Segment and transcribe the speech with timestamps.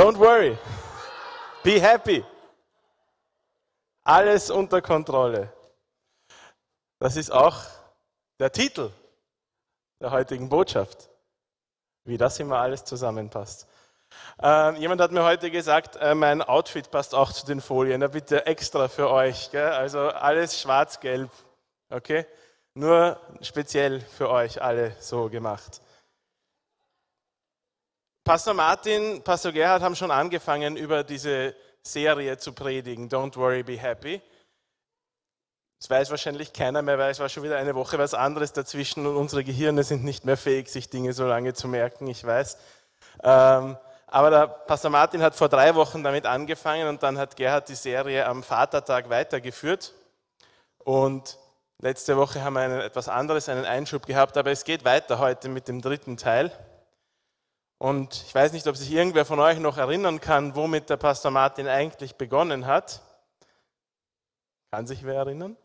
[0.00, 0.56] Don't worry.
[1.62, 2.24] Be happy.
[4.02, 5.52] Alles unter Kontrolle.
[6.98, 7.58] Das ist auch
[8.38, 8.90] der Titel
[10.00, 11.10] der heutigen Botschaft.
[12.04, 13.68] Wie das immer alles zusammenpasst.
[14.42, 18.00] Äh, jemand hat mir heute gesagt, äh, mein Outfit passt auch zu den Folien.
[18.00, 19.50] Na bitte extra für euch.
[19.50, 19.68] Gell?
[19.68, 21.30] Also alles schwarz-gelb.
[21.90, 22.24] Okay?
[22.72, 25.82] Nur speziell für euch alle so gemacht.
[28.24, 33.08] Pastor Martin, Pastor Gerhard haben schon angefangen, über diese Serie zu predigen.
[33.08, 34.20] Don't worry, be happy.
[35.80, 39.06] Das weiß wahrscheinlich keiner mehr, weil es war schon wieder eine Woche was anderes dazwischen
[39.06, 42.58] und unsere Gehirne sind nicht mehr fähig, sich Dinge so lange zu merken, ich weiß.
[43.22, 47.70] Ähm, aber der Pastor Martin hat vor drei Wochen damit angefangen und dann hat Gerhard
[47.70, 49.94] die Serie am Vatertag weitergeführt.
[50.84, 51.38] Und
[51.78, 55.48] letzte Woche haben wir einen, etwas anderes, einen Einschub gehabt, aber es geht weiter heute
[55.48, 56.52] mit dem dritten Teil.
[57.80, 61.30] Und ich weiß nicht, ob sich irgendwer von euch noch erinnern kann, womit der Pastor
[61.30, 63.00] Martin eigentlich begonnen hat.
[64.70, 65.56] Kann sich wer erinnern?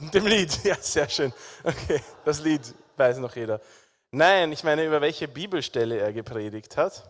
[0.00, 1.34] Dem Lied, ja, sehr schön.
[1.62, 2.62] Okay, das Lied
[2.96, 3.60] weiß noch jeder.
[4.10, 7.06] Nein, ich meine, über welche Bibelstelle er gepredigt hat.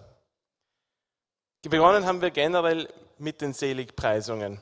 [1.63, 4.61] Begonnen haben wir generell mit den Seligpreisungen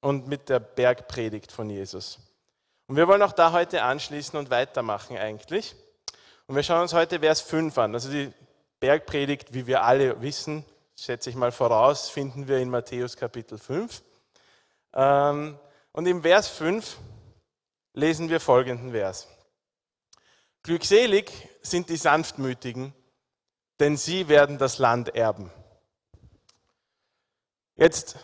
[0.00, 2.18] und mit der Bergpredigt von Jesus.
[2.86, 5.76] Und wir wollen auch da heute anschließen und weitermachen eigentlich.
[6.48, 7.94] Und wir schauen uns heute Vers 5 an.
[7.94, 8.32] Also die
[8.78, 10.64] Bergpredigt, wie wir alle wissen,
[10.96, 14.02] schätze ich mal voraus, finden wir in Matthäus Kapitel 5.
[14.94, 15.58] Ähm,
[15.90, 16.98] und im Vers 5
[17.94, 19.26] lesen wir folgenden Vers.
[20.62, 22.94] Glückselig sind die Sanftmütigen,
[23.80, 25.50] denn sie werden das Land erben.
[27.74, 28.16] Jetzt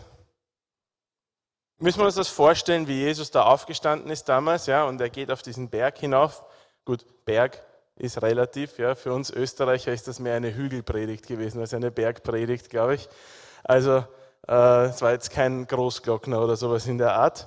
[1.78, 5.32] müssen wir uns das vorstellen, wie Jesus da aufgestanden ist damals, ja, und er geht
[5.32, 6.44] auf diesen Berg hinauf.
[6.84, 7.60] Gut, Berg
[8.02, 12.68] ist relativ, ja, für uns Österreicher ist das mehr eine Hügelpredigt gewesen als eine Bergpredigt,
[12.68, 13.08] glaube ich.
[13.62, 14.04] Also,
[14.48, 17.46] äh, es war jetzt kein Großglockner oder sowas in der Art,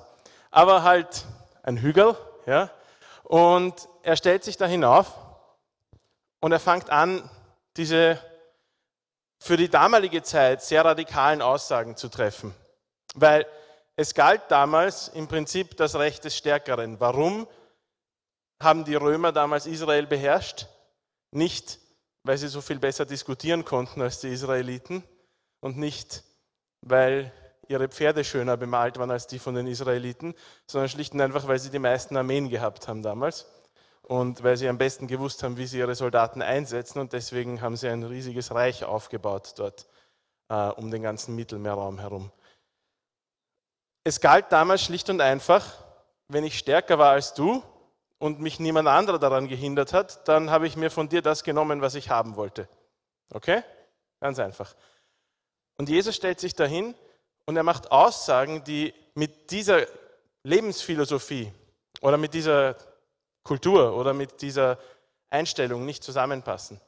[0.50, 1.26] aber halt
[1.62, 2.16] ein Hügel,
[2.46, 2.70] ja,
[3.24, 5.12] und er stellt sich da hinauf
[6.40, 7.28] und er fängt an,
[7.76, 8.18] diese
[9.38, 12.54] für die damalige Zeit sehr radikalen Aussagen zu treffen.
[13.14, 13.46] Weil
[13.94, 16.98] es galt damals im Prinzip das Recht des Stärkeren.
[16.98, 17.46] Warum
[18.60, 20.66] haben die Römer damals Israel beherrscht?
[21.32, 21.78] Nicht,
[22.22, 25.04] weil sie so viel besser diskutieren konnten als die Israeliten
[25.60, 26.24] und nicht,
[26.82, 27.32] weil
[27.68, 30.34] ihre Pferde schöner bemalt waren als die von den Israeliten,
[30.66, 33.46] sondern schlicht und einfach, weil sie die meisten Armeen gehabt haben damals
[34.02, 37.76] und weil sie am besten gewusst haben, wie sie ihre Soldaten einsetzen und deswegen haben
[37.76, 39.86] sie ein riesiges Reich aufgebaut dort
[40.48, 42.30] äh, um den ganzen Mittelmeerraum herum.
[44.04, 45.84] Es galt damals schlicht und einfach,
[46.28, 47.62] wenn ich stärker war als du
[48.18, 51.80] und mich niemand anderer daran gehindert hat, dann habe ich mir von dir das genommen,
[51.82, 52.68] was ich haben wollte.
[53.30, 53.62] Okay?
[54.20, 54.74] Ganz einfach.
[55.76, 56.94] Und Jesus stellt sich dahin
[57.44, 59.86] und er macht Aussagen, die mit dieser
[60.42, 61.52] Lebensphilosophie
[62.00, 62.76] oder mit dieser
[63.42, 64.78] Kultur oder mit dieser
[65.30, 66.80] Einstellung nicht zusammenpassen.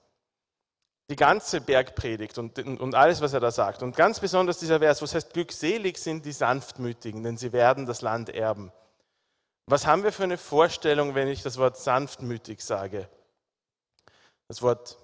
[1.10, 3.82] Die ganze Bergpredigt und, und alles, was er da sagt.
[3.82, 8.02] Und ganz besonders dieser Vers, was heißt, glückselig sind die Sanftmütigen, denn sie werden das
[8.02, 8.72] Land erben.
[9.70, 13.06] Was haben wir für eine Vorstellung, wenn ich das Wort sanftmütig sage?
[14.46, 14.96] Das Wort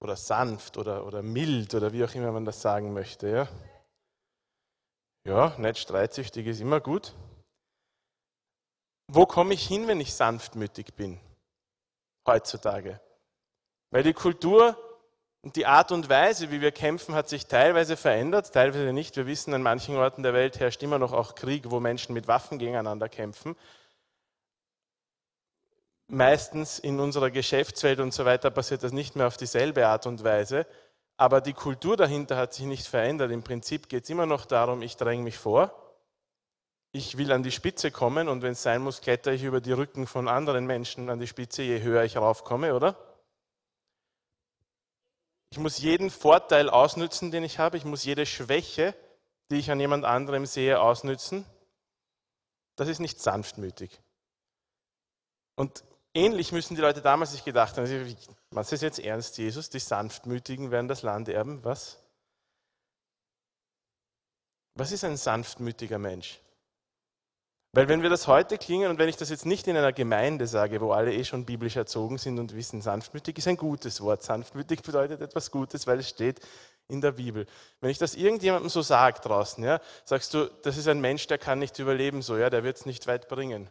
[0.00, 3.28] oder sanft oder, oder mild oder wie auch immer man das sagen möchte.
[3.28, 3.48] Ja?
[5.24, 7.14] Ja, nicht streitsüchtig ist immer gut.
[9.06, 11.20] Wo komme ich hin, wenn ich sanftmütig bin?
[12.26, 13.00] Heutzutage.
[13.90, 14.76] Weil die Kultur
[15.42, 19.14] und die Art und Weise, wie wir kämpfen, hat sich teilweise verändert, teilweise nicht.
[19.14, 22.26] Wir wissen, an manchen Orten der Welt herrscht immer noch auch Krieg, wo Menschen mit
[22.26, 23.54] Waffen gegeneinander kämpfen.
[26.08, 30.24] Meistens in unserer Geschäftswelt und so weiter passiert das nicht mehr auf dieselbe Art und
[30.24, 30.66] Weise.
[31.18, 33.30] Aber die Kultur dahinter hat sich nicht verändert.
[33.30, 35.74] Im Prinzip geht es immer noch darum, ich dränge mich vor,
[36.92, 39.72] ich will an die Spitze kommen und wenn es sein muss, kletter ich über die
[39.72, 42.96] Rücken von anderen Menschen an die Spitze, je höher ich raufkomme, oder?
[45.50, 47.76] Ich muss jeden Vorteil ausnützen, den ich habe.
[47.76, 48.94] Ich muss jede Schwäche,
[49.50, 51.44] die ich an jemand anderem sehe, ausnützen.
[52.76, 54.00] Das ist nicht sanftmütig.
[55.56, 55.84] Und
[56.18, 58.16] ähnlich müssen die Leute damals sich gedacht haben, also,
[58.50, 59.70] was ist jetzt ernst, Jesus?
[59.70, 61.64] Die Sanftmütigen werden das Land erben.
[61.64, 61.98] Was?
[64.74, 66.40] Was ist ein sanftmütiger Mensch?
[67.72, 70.46] Weil wenn wir das heute klingen und wenn ich das jetzt nicht in einer Gemeinde
[70.46, 74.22] sage, wo alle eh schon biblisch erzogen sind und wissen, sanftmütig ist ein gutes Wort.
[74.22, 76.40] Sanftmütig bedeutet etwas Gutes, weil es steht
[76.88, 77.46] in der Bibel.
[77.80, 81.38] Wenn ich das irgendjemandem so sage draußen, ja, sagst du, das ist ein Mensch, der
[81.38, 83.68] kann nicht überleben so, ja, der wird es nicht weit bringen.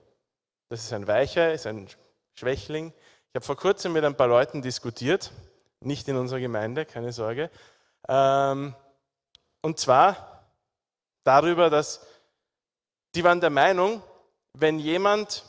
[0.70, 1.88] Das ist ein Weicher, ist ein
[2.40, 2.94] Schwächling.
[3.30, 5.32] Ich habe vor kurzem mit ein paar Leuten diskutiert,
[5.80, 7.50] nicht in unserer Gemeinde, keine Sorge.
[8.08, 8.76] Ähm,
[9.62, 10.48] und zwar
[11.24, 12.06] darüber, dass
[13.16, 14.04] die waren der Meinung,
[14.54, 15.46] wenn jemand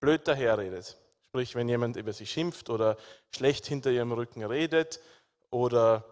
[0.00, 0.96] blöd daherredet,
[1.26, 2.96] sprich wenn jemand über sie schimpft oder
[3.34, 5.00] schlecht hinter ihrem Rücken redet
[5.50, 6.04] oder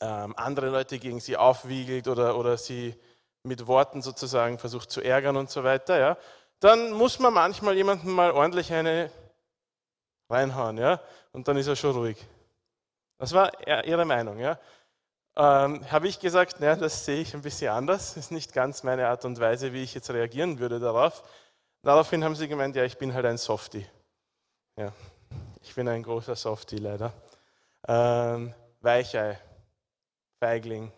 [0.00, 2.94] ähm, andere Leute gegen sie aufwiegelt oder, oder sie
[3.44, 6.18] mit Worten sozusagen versucht zu ärgern und so weiter, ja,
[6.60, 9.10] dann muss man manchmal jemandem mal ordentlich eine
[10.28, 11.00] reinhauen, ja,
[11.32, 12.16] und dann ist er schon ruhig.
[13.18, 13.52] Das war
[13.84, 14.58] ihre Meinung, ja.
[15.36, 19.08] Ähm, Habe ich gesagt, ja, das sehe ich ein bisschen anders, ist nicht ganz meine
[19.08, 21.22] Art und Weise, wie ich jetzt reagieren würde darauf.
[21.82, 23.86] Daraufhin haben sie gemeint, ja, ich bin halt ein Softie.
[24.76, 24.92] Ja,
[25.62, 27.12] ich bin ein großer Softie leider.
[27.86, 29.38] Ähm, Weichei,
[30.42, 30.92] Feigling,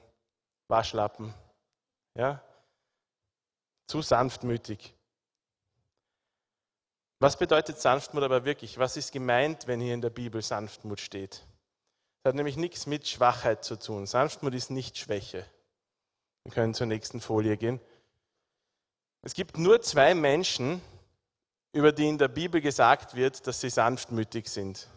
[0.68, 1.34] Waschlappen,
[2.14, 2.40] ja,
[3.86, 4.94] zu sanftmütig.
[7.22, 8.78] Was bedeutet Sanftmut aber wirklich?
[8.78, 11.46] Was ist gemeint, wenn hier in der Bibel Sanftmut steht?
[12.20, 14.08] Das hat nämlich nichts mit Schwachheit zu tun.
[14.08, 15.46] Sanftmut ist nicht Schwäche.
[16.42, 17.78] Wir können zur nächsten Folie gehen.
[19.24, 20.82] Es gibt nur zwei Menschen,
[21.72, 24.88] über die in der Bibel gesagt wird, dass sie sanftmütig sind.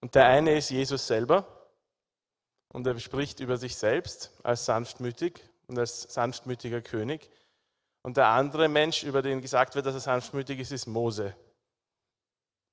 [0.00, 1.44] Und der eine ist Jesus selber
[2.72, 7.28] und er spricht über sich selbst als sanftmütig und als sanftmütiger König.
[8.02, 11.34] Und der andere Mensch, über den gesagt wird, dass er sanftmütig ist, ist Mose.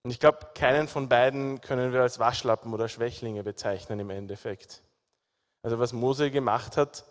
[0.03, 4.81] Und ich glaube, keinen von beiden können wir als Waschlappen oder Schwächlinge bezeichnen im Endeffekt.
[5.61, 7.03] Also was Mose gemacht hat,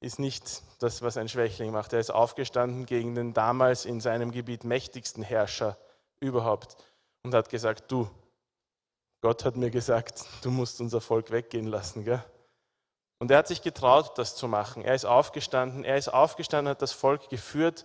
[0.00, 1.92] ist nicht das, was ein Schwächling macht.
[1.92, 5.76] Er ist aufgestanden gegen den damals in seinem Gebiet mächtigsten Herrscher
[6.20, 6.76] überhaupt
[7.22, 8.08] und hat gesagt, du,
[9.20, 12.04] Gott hat mir gesagt, du musst unser Volk weggehen lassen.
[12.04, 12.24] Gell?
[13.18, 14.82] Und er hat sich getraut, das zu machen.
[14.82, 17.84] Er ist aufgestanden, er ist aufgestanden, hat das Volk geführt,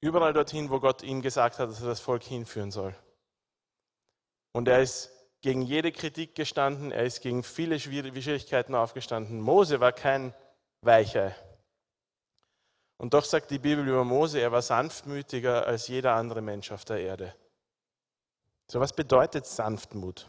[0.00, 2.94] überall dorthin, wo Gott ihm gesagt hat, dass er das Volk hinführen soll.
[4.52, 5.10] Und er ist
[5.42, 9.40] gegen jede Kritik gestanden, er ist gegen viele Schwierigkeiten aufgestanden.
[9.40, 10.34] Mose war kein
[10.80, 11.34] Weichei.
[12.98, 16.84] Und doch sagt die Bibel über Mose, er war sanftmütiger als jeder andere Mensch auf
[16.84, 17.34] der Erde.
[18.70, 20.28] So, was bedeutet Sanftmut?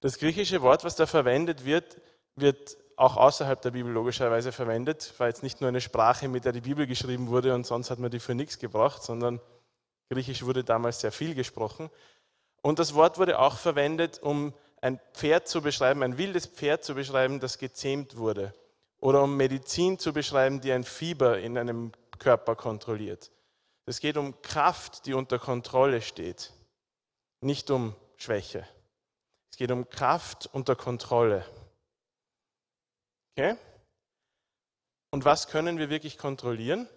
[0.00, 2.00] Das griechische Wort, was da verwendet wird,
[2.36, 5.12] wird auch außerhalb der Bibel logischerweise verwendet.
[5.18, 7.98] War jetzt nicht nur eine Sprache, mit der die Bibel geschrieben wurde und sonst hat
[7.98, 9.40] man die für nichts gebraucht, sondern
[10.08, 11.90] Griechisch wurde damals sehr viel gesprochen.
[12.62, 16.94] Und das Wort wurde auch verwendet, um ein Pferd zu beschreiben, ein wildes Pferd zu
[16.94, 18.54] beschreiben, das gezähmt wurde.
[18.98, 23.30] Oder um Medizin zu beschreiben, die ein Fieber in einem Körper kontrolliert.
[23.84, 26.52] Es geht um Kraft, die unter Kontrolle steht,
[27.40, 28.66] nicht um Schwäche.
[29.50, 31.44] Es geht um Kraft unter Kontrolle.
[33.36, 33.56] Okay?
[35.10, 36.88] Und was können wir wirklich kontrollieren?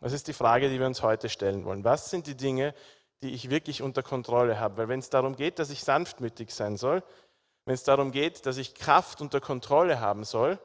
[0.00, 1.84] Das ist die Frage, die wir uns heute stellen wollen.
[1.84, 2.74] Was sind die Dinge,
[3.22, 4.78] die ich wirklich unter Kontrolle habe?
[4.78, 7.02] Weil wenn es darum geht, dass ich sanftmütig sein soll,
[7.66, 10.58] wenn es darum geht, dass ich Kraft unter Kontrolle haben soll,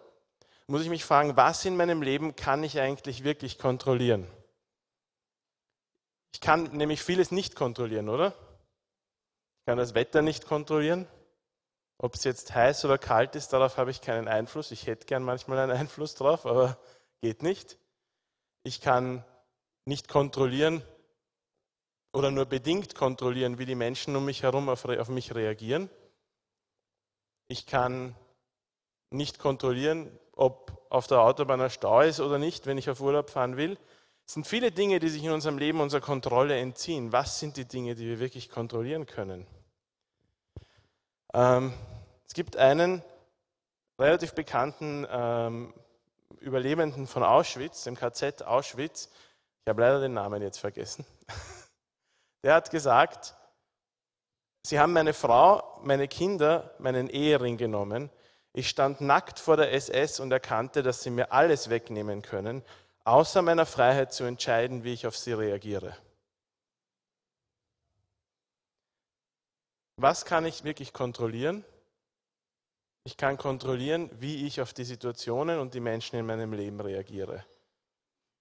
[0.67, 4.25] muss ich mich fragen, was in meinem Leben kann ich eigentlich wirklich kontrollieren?
[6.33, 8.33] Ich kann nämlich vieles nicht kontrollieren, oder?
[9.59, 11.05] Ich kann das Wetter nicht kontrollieren.
[11.97, 14.71] Ob es jetzt heiß oder kalt ist, darauf habe ich keinen Einfluss.
[14.71, 16.77] Ich hätte gern manchmal einen Einfluss drauf, aber
[17.21, 17.77] geht nicht.
[18.63, 19.23] Ich kann
[19.85, 20.81] nicht kontrollieren
[22.13, 25.89] oder nur bedingt kontrollieren, wie die Menschen um mich herum auf, auf mich reagieren.
[27.47, 28.15] Ich kann
[29.11, 33.29] nicht kontrollieren, ob auf der Autobahn ein Stau ist oder nicht, wenn ich auf Urlaub
[33.29, 33.77] fahren will.
[34.25, 37.11] Es sind viele Dinge, die sich in unserem Leben unserer Kontrolle entziehen.
[37.11, 39.45] Was sind die Dinge, die wir wirklich kontrollieren können?
[41.35, 41.73] Ähm,
[42.25, 43.03] es gibt einen
[43.99, 45.73] relativ bekannten ähm,
[46.39, 49.09] Überlebenden von Auschwitz, dem KZ Auschwitz.
[49.65, 51.05] Ich habe leider den Namen jetzt vergessen.
[52.43, 53.35] Der hat gesagt,
[54.65, 58.09] Sie haben meine Frau, meine Kinder, meinen Ehering genommen.
[58.53, 62.63] Ich stand nackt vor der SS und erkannte, dass sie mir alles wegnehmen können,
[63.03, 65.95] außer meiner Freiheit zu entscheiden, wie ich auf sie reagiere.
[69.97, 71.63] Was kann ich wirklich kontrollieren?
[73.05, 77.45] Ich kann kontrollieren, wie ich auf die Situationen und die Menschen in meinem Leben reagiere.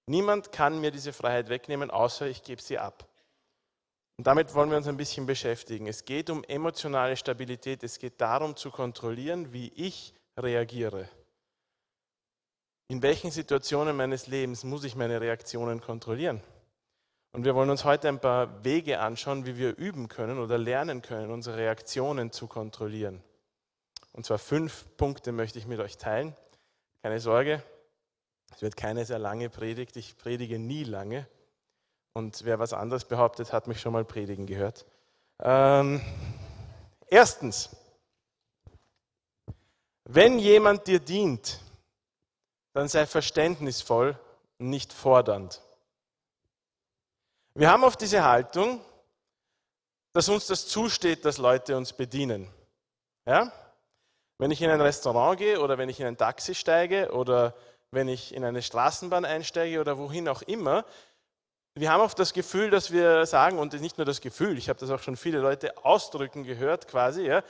[0.07, 3.09] Niemand kann mir diese Freiheit wegnehmen, außer ich gebe sie ab.
[4.17, 5.87] Und damit wollen wir uns ein bisschen beschäftigen.
[5.87, 7.83] Es geht um emotionale Stabilität.
[7.83, 11.09] Es geht darum zu kontrollieren, wie ich reagiere.
[12.89, 16.43] In welchen Situationen meines Lebens muss ich meine Reaktionen kontrollieren?
[17.35, 21.03] Und wir wollen uns heute ein paar Wege anschauen, wie wir üben können oder lernen
[21.03, 23.25] können, unsere Reaktionen zu kontrollieren.
[24.13, 26.37] Und zwar fünf Punkte möchte ich mit euch teilen.
[27.03, 27.61] Keine Sorge,
[28.55, 29.97] es wird keine sehr lange Predigt.
[29.97, 31.27] Ich predige nie lange.
[32.13, 34.87] Und wer was anderes behauptet, hat mich schon mal predigen gehört.
[35.41, 36.01] Ähm,
[37.09, 37.71] erstens,
[40.05, 41.59] wenn jemand dir dient,
[42.75, 44.17] dann sei verständnisvoll
[44.59, 45.64] und nicht fordernd.
[47.57, 48.81] Wir haben oft diese Haltung,
[50.13, 52.51] dass uns das zusteht, dass Leute uns bedienen.
[53.27, 53.53] Ja?
[54.39, 57.55] Wenn ich in ein Restaurant gehe oder wenn ich in ein Taxi steige oder
[57.93, 60.85] wenn ich in eine Straßenbahn einsteige oder wohin auch immer,
[61.77, 64.79] wir haben oft das Gefühl, dass wir sagen, und nicht nur das Gefühl, ich habe
[64.79, 67.43] das auch schon viele Leute ausdrücken gehört quasi, ja,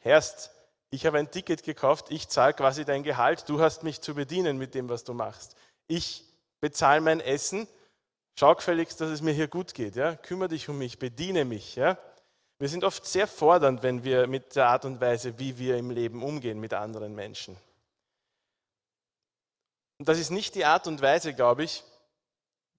[0.00, 0.50] Herrst,
[0.90, 4.56] ich habe ein Ticket gekauft, ich zahle quasi dein Gehalt, du hast mich zu bedienen
[4.58, 5.56] mit dem, was du machst.
[5.88, 6.24] Ich
[6.60, 7.68] bezahle mein Essen,
[8.38, 11.76] schau gefälligst, dass es mir hier gut geht, ja, kümmere dich um mich, bediene mich.
[11.76, 11.98] Ja.
[12.58, 15.90] Wir sind oft sehr fordernd, wenn wir mit der Art und Weise, wie wir im
[15.90, 17.56] Leben umgehen mit anderen Menschen.
[19.98, 21.82] Und das ist nicht die Art und Weise, glaube ich,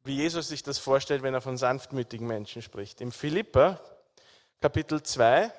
[0.04, 3.02] wie Jesus sich das vorstellt, wenn er von sanftmütigen Menschen spricht.
[3.02, 3.80] Im Philippa,
[4.62, 5.52] Kapitel 2,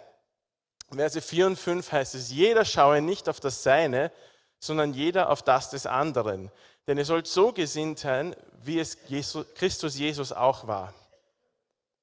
[0.91, 4.11] Verse 4 und 5 heißt es, jeder schaue nicht auf das Seine,
[4.59, 6.51] sondern jeder auf das des anderen.
[6.89, 10.95] Denn ihr sollt so gesinnt sein, wie es Jesus, Christus Jesus auch war.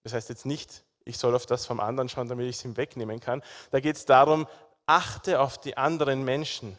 [0.04, 2.78] Das heißt jetzt nicht, ich soll auf das vom anderen schauen, damit ich es ihm
[2.78, 3.42] wegnehmen kann.
[3.72, 4.48] Da geht es darum,
[4.86, 6.78] achte auf die anderen Menschen,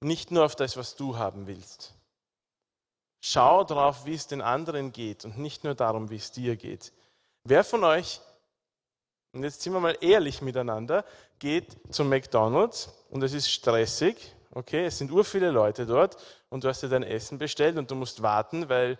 [0.00, 1.94] nicht nur auf das, was du haben willst.
[3.20, 6.92] Schau darauf, wie es den anderen geht und nicht nur darum, wie es dir geht.
[7.44, 8.20] Wer von euch,
[9.32, 11.04] und jetzt sind wir mal ehrlich miteinander,
[11.38, 16.16] geht zum McDonald's und es ist stressig, okay, es sind ur viele Leute dort
[16.48, 18.98] und du hast dir dein Essen bestellt und du musst warten, weil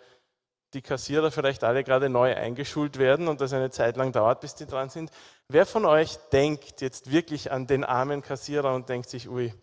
[0.75, 4.55] die Kassierer vielleicht alle gerade neu eingeschult werden und das eine Zeit lang dauert, bis
[4.55, 5.11] die dran sind.
[5.49, 9.55] Wer von euch denkt jetzt wirklich an den armen Kassierer und denkt sich, ui,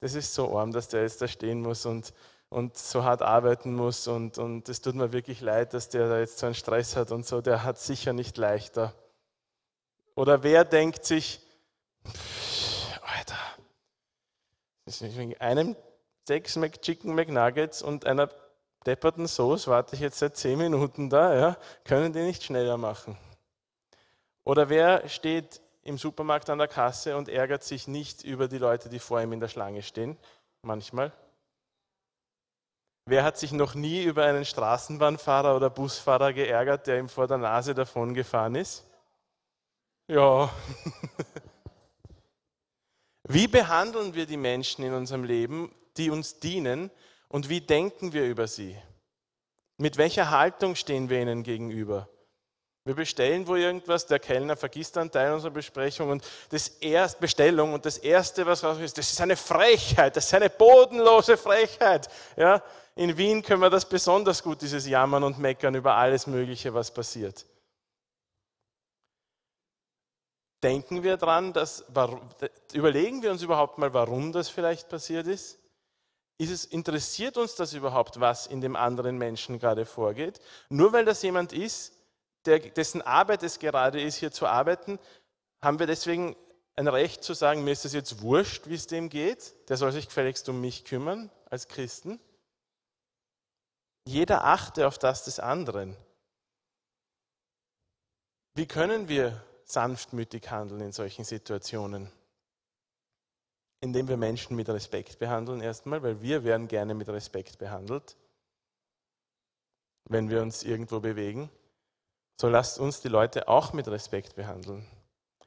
[0.00, 2.12] das ist so arm, dass der jetzt da stehen muss und
[2.50, 6.18] und so hart arbeiten muss und, und es tut mir wirklich leid, dass der da
[6.18, 8.94] jetzt so einen Stress hat und so, der hat sicher nicht leichter.
[10.14, 11.40] Oder wer denkt sich,
[12.06, 13.38] pff, Alter,
[15.00, 15.76] wegen einem
[16.28, 18.28] sechs McChicken McNuggets und einer
[18.86, 23.18] depperten Sauce warte ich jetzt seit zehn Minuten da, ja, können die nicht schneller machen.
[24.44, 28.88] Oder wer steht im Supermarkt an der Kasse und ärgert sich nicht über die Leute,
[28.88, 30.16] die vor ihm in der Schlange stehen,
[30.62, 31.12] manchmal.
[33.06, 37.38] Wer hat sich noch nie über einen Straßenbahnfahrer oder Busfahrer geärgert, der ihm vor der
[37.38, 38.84] Nase davon gefahren ist?
[40.08, 40.50] Ja.
[43.30, 46.90] Wie behandeln wir die Menschen in unserem Leben, die uns dienen,
[47.28, 48.76] und wie denken wir über sie?
[49.76, 52.08] Mit welcher Haltung stehen wir ihnen gegenüber?
[52.84, 57.74] Wir bestellen wo irgendwas, der Kellner vergisst einen Teil unserer Besprechung und das erste Bestellung
[57.74, 62.08] und das erste, was raus ist, das ist eine Frechheit, das ist eine bodenlose Frechheit.
[62.34, 62.62] Ja,
[62.96, 66.90] in Wien können wir das besonders gut, dieses Jammern und Meckern über alles Mögliche, was
[66.90, 67.44] passiert.
[70.62, 71.84] Denken wir dran, dass,
[72.72, 75.58] überlegen wir uns überhaupt mal, warum das vielleicht passiert ist?
[76.38, 80.40] Ist es, interessiert uns das überhaupt, was in dem anderen Menschen gerade vorgeht?
[80.68, 81.92] Nur weil das jemand ist,
[82.44, 85.00] der, dessen Arbeit es gerade ist, hier zu arbeiten,
[85.60, 86.36] haben wir deswegen
[86.76, 89.90] ein Recht zu sagen, mir ist es jetzt wurscht, wie es dem geht, der soll
[89.90, 92.20] sich gefälligst um mich kümmern als Christen.
[94.06, 95.96] Jeder achte auf das des anderen.
[98.54, 102.12] Wie können wir sanftmütig handeln in solchen Situationen?
[103.80, 108.16] Indem wir Menschen mit Respekt behandeln erstmal, weil wir werden gerne mit Respekt behandelt,
[110.08, 111.50] wenn wir uns irgendwo bewegen
[112.40, 114.86] so lasst uns die Leute auch mit Respekt behandeln,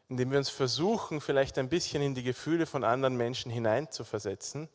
[0.09, 4.67] indem wir uns versuchen, vielleicht ein bisschen in die Gefühle von anderen Menschen hineinzuversetzen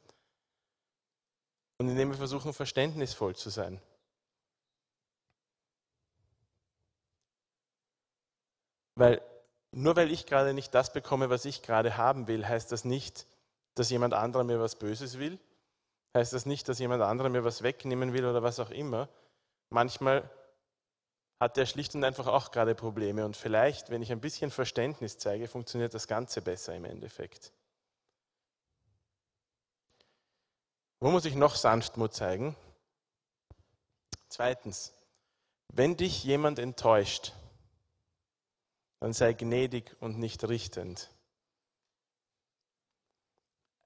[1.79, 3.83] und indem wir versuchen, verständnisvoll zu sein.
[8.95, 9.21] Weil
[9.73, 13.27] nur weil ich gerade nicht das bekomme, was ich gerade haben will, heißt das nicht,
[13.77, 15.39] dass jemand anderer mir was Böses will.
[16.17, 19.09] Heißt das nicht, dass jemand anderer mir was wegnehmen will oder was auch immer.
[19.71, 20.29] Manchmal
[21.39, 23.25] hat er schlicht und einfach auch gerade Probleme.
[23.25, 27.53] Und vielleicht, wenn ich ein bisschen Verständnis zeige, funktioniert das Ganze besser im Endeffekt.
[30.99, 32.57] Wo muss ich noch Sanftmut zeigen?
[34.29, 34.95] Zweitens,
[35.69, 37.35] wenn dich jemand enttäuscht,
[39.01, 41.11] dann sei gnädig und nicht richtend.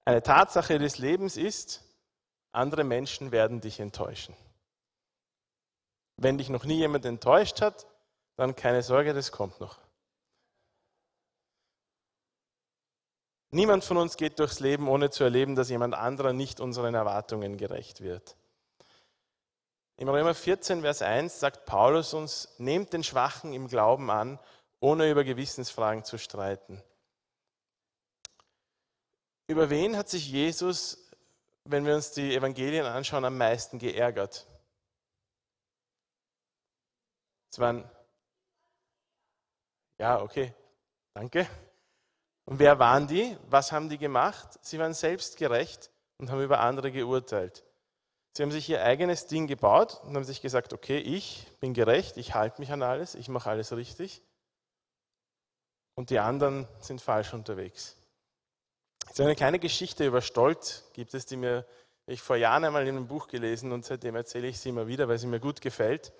[0.04, 1.83] Eine Tatsache des Lebens ist,
[2.52, 4.35] andere Menschen werden dich enttäuschen.
[6.16, 7.87] Wenn dich noch nie jemand enttäuscht hat,
[8.37, 9.78] dann keine Sorge, das kommt noch.
[13.52, 17.57] Niemand von uns geht durchs Leben, ohne zu erleben, dass jemand anderer nicht unseren Erwartungen
[17.57, 18.37] gerecht wird.
[19.97, 24.38] Im Römer 14, Vers 1 sagt Paulus uns, nehmt den Schwachen im Glauben an
[24.80, 26.83] ohne über Gewissensfragen zu streiten.
[29.50, 31.11] Über wen hat sich Jesus,
[31.64, 34.47] wenn wir uns die Evangelien anschauen, am meisten geärgert?
[37.50, 37.90] Es waren,
[39.99, 40.54] ja, okay,
[41.14, 41.49] danke.
[42.45, 43.37] Und wer waren die?
[43.49, 44.57] Was haben die gemacht?
[44.62, 47.64] Sie waren selbstgerecht und haben über andere geurteilt.
[48.37, 52.19] Sie haben sich ihr eigenes Ding gebaut und haben sich gesagt, okay, ich bin gerecht,
[52.19, 54.23] ich halte mich an alles, ich mache alles richtig.
[55.97, 58.00] Und die anderen sind falsch unterwegs.
[59.12, 61.64] So eine kleine Geschichte über Stolz gibt es, die mir
[62.07, 65.09] ich vor Jahren einmal in einem Buch gelesen und seitdem erzähle ich sie immer wieder,
[65.09, 66.12] weil sie mir gut gefällt.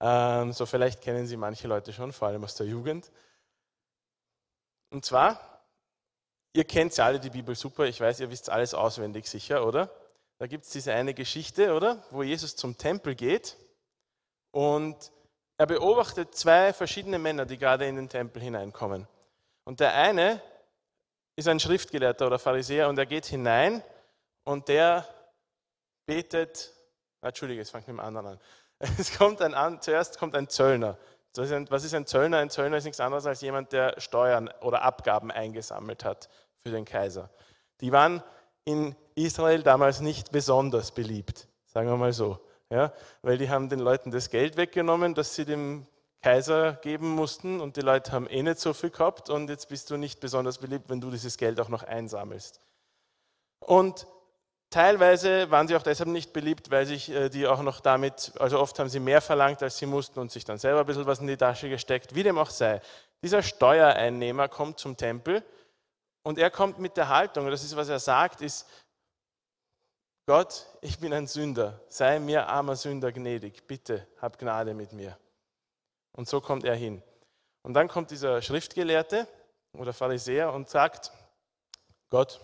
[0.00, 3.12] Ähm, so vielleicht kennen sie manche Leute schon, vor allem aus der Jugend.
[4.90, 5.62] Und zwar,
[6.52, 9.88] ihr kennt ja alle die Bibel super, ich weiß, ihr wisst alles auswendig sicher, oder?
[10.38, 12.02] Da gibt es diese eine Geschichte, oder?
[12.10, 13.56] Wo Jesus zum Tempel geht
[14.50, 15.12] und
[15.58, 19.06] er beobachtet zwei verschiedene Männer, die gerade in den Tempel hineinkommen.
[19.64, 20.42] Und der eine
[21.36, 23.82] ist ein Schriftgelehrter oder Pharisäer und er geht hinein
[24.44, 25.06] und der
[26.06, 26.74] betet,
[27.22, 28.40] Entschuldige, es fängt mit dem anderen an.
[28.98, 30.98] Es kommt ein, zuerst kommt ein Zöllner.
[31.36, 32.38] Was ist ein Zöllner?
[32.38, 36.28] Ein Zöllner ist nichts anderes als jemand, der Steuern oder Abgaben eingesammelt hat
[36.62, 37.30] für den Kaiser.
[37.80, 38.22] Die waren
[38.64, 42.38] in Israel damals nicht besonders beliebt, sagen wir mal so.
[42.70, 45.86] Ja, weil die haben den Leuten das Geld weggenommen, das sie dem
[46.24, 49.90] Kaiser geben mussten und die Leute haben eh nicht so viel gehabt und jetzt bist
[49.90, 52.62] du nicht besonders beliebt, wenn du dieses Geld auch noch einsammelst.
[53.60, 54.06] Und
[54.70, 58.58] teilweise waren sie auch deshalb nicht beliebt, weil sich äh, die auch noch damit, also
[58.58, 61.18] oft haben sie mehr verlangt, als sie mussten und sich dann selber ein bisschen was
[61.18, 62.80] in die Tasche gesteckt, wie dem auch sei.
[63.22, 65.44] Dieser Steuereinnehmer kommt zum Tempel
[66.22, 68.66] und er kommt mit der Haltung, das ist, was er sagt, ist,
[70.26, 75.18] Gott, ich bin ein Sünder, sei mir armer Sünder gnädig, bitte hab Gnade mit mir.
[76.16, 77.02] Und so kommt er hin.
[77.62, 79.26] Und dann kommt dieser Schriftgelehrte
[79.72, 81.12] oder Pharisäer und sagt,
[82.10, 82.40] Gott,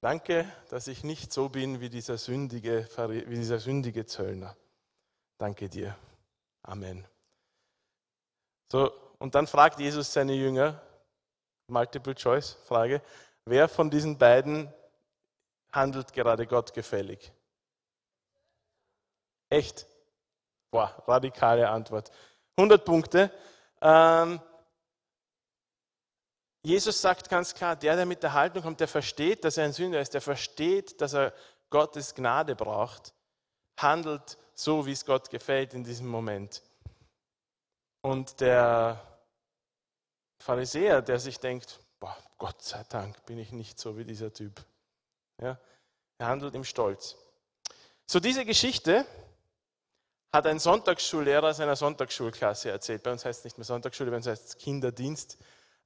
[0.00, 2.88] danke, dass ich nicht so bin wie dieser sündige,
[3.26, 4.56] wie dieser sündige Zöllner.
[5.38, 5.96] Danke dir.
[6.62, 7.06] Amen.
[8.70, 10.80] So, und dann fragt Jesus seine Jünger,
[11.66, 13.02] Multiple Choice Frage,
[13.44, 14.72] wer von diesen beiden
[15.72, 17.32] handelt gerade Gott gefällig?
[19.48, 19.86] Echt?
[20.70, 22.10] Boah, radikale Antwort.
[22.56, 23.30] 100 Punkte.
[23.80, 24.40] Ähm,
[26.64, 29.72] Jesus sagt ganz klar, der, der mit der Haltung kommt, der versteht, dass er ein
[29.72, 31.32] Sünder ist, der versteht, dass er
[31.70, 33.14] Gottes Gnade braucht,
[33.76, 36.62] handelt so, wie es Gott gefällt in diesem Moment.
[38.02, 39.00] Und der
[40.38, 44.64] Pharisäer, der sich denkt, boah, Gott sei Dank bin ich nicht so wie dieser Typ.
[45.40, 45.58] Ja,
[46.18, 47.16] er handelt im Stolz.
[48.06, 49.06] So diese Geschichte
[50.32, 53.02] hat ein Sonntagsschullehrer seiner Sonntagsschulklasse erzählt.
[53.02, 55.38] Bei uns heißt es nicht mehr Sonntagsschule, bei uns heißt es Kinderdienst.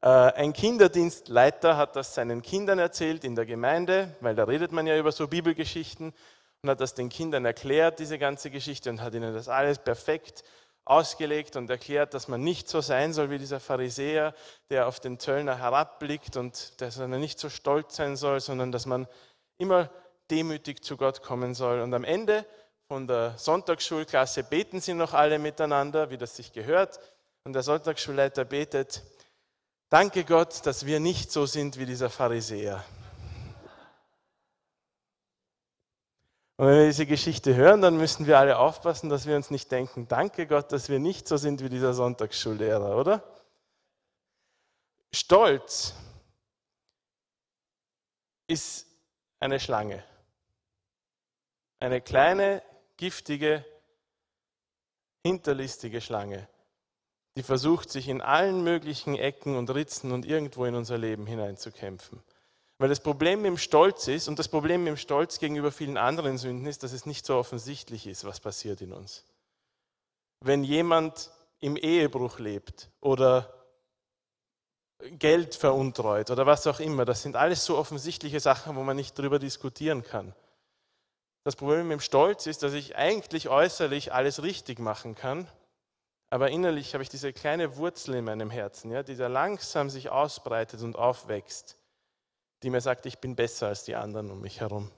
[0.03, 4.87] Äh, ein Kinderdienstleiter hat das seinen Kindern erzählt in der Gemeinde, weil da redet man
[4.87, 6.15] ja über so Bibelgeschichten
[6.63, 10.45] und hat das den Kindern erklärt, diese ganze Geschichte, und hat ihnen das alles perfekt
[10.85, 14.33] ausgelegt und erklärt, dass man nicht so sein soll wie dieser Pharisäer,
[14.71, 18.87] der auf den Zöllner herabblickt und dass er nicht so stolz sein soll, sondern dass
[18.87, 19.09] man
[19.59, 19.91] immer
[20.31, 21.81] demütig zu Gott kommen soll.
[21.81, 22.47] Und am Ende
[22.89, 27.01] von der Sonntagsschulklasse beten sie noch alle miteinander, wie das sich gehört.
[27.45, 29.03] Und der Sonntagsschulleiter betet,
[29.89, 32.85] danke Gott, dass wir nicht so sind wie dieser Pharisäer.
[36.59, 39.71] Und wenn wir diese Geschichte hören, dann müssen wir alle aufpassen, dass wir uns nicht
[39.71, 43.23] denken, danke Gott, dass wir nicht so sind wie dieser Sonntagsschullehrer, oder?
[45.13, 45.95] Stolz
[48.47, 48.87] ist
[49.39, 50.03] eine Schlange.
[51.79, 52.63] Eine kleine,
[52.97, 53.65] giftige,
[55.25, 56.49] hinterlistige Schlange,
[57.37, 62.23] die versucht, sich in allen möglichen Ecken und Ritzen und irgendwo in unser Leben hineinzukämpfen.
[62.79, 65.97] Weil das Problem mit dem Stolz ist, und das Problem mit dem Stolz gegenüber vielen
[65.97, 69.25] anderen Sünden ist, dass es nicht so offensichtlich ist, was passiert in uns.
[70.41, 71.31] Wenn jemand
[71.61, 73.53] im Ehebruch lebt oder
[74.99, 79.19] Geld veruntreut oder was auch immer, das sind alles so offensichtliche Sachen, wo man nicht
[79.19, 80.35] drüber diskutieren kann.
[81.47, 85.49] Das Problem mit dem Stolz ist, dass ich eigentlich äußerlich alles richtig machen kann,
[86.29, 90.11] aber innerlich habe ich diese kleine Wurzel in meinem Herzen, ja, die da langsam sich
[90.11, 91.79] ausbreitet und aufwächst,
[92.65, 94.91] die mir sagt, ich bin besser als die anderen um mich herum.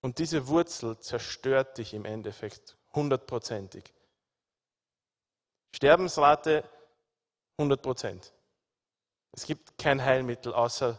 [0.00, 3.92] Und diese Wurzel zerstört dich im Endeffekt hundertprozentig.
[5.76, 6.64] Sterbensrate
[7.58, 8.32] 100 Prozent.
[9.32, 10.98] Es gibt kein Heilmittel, außer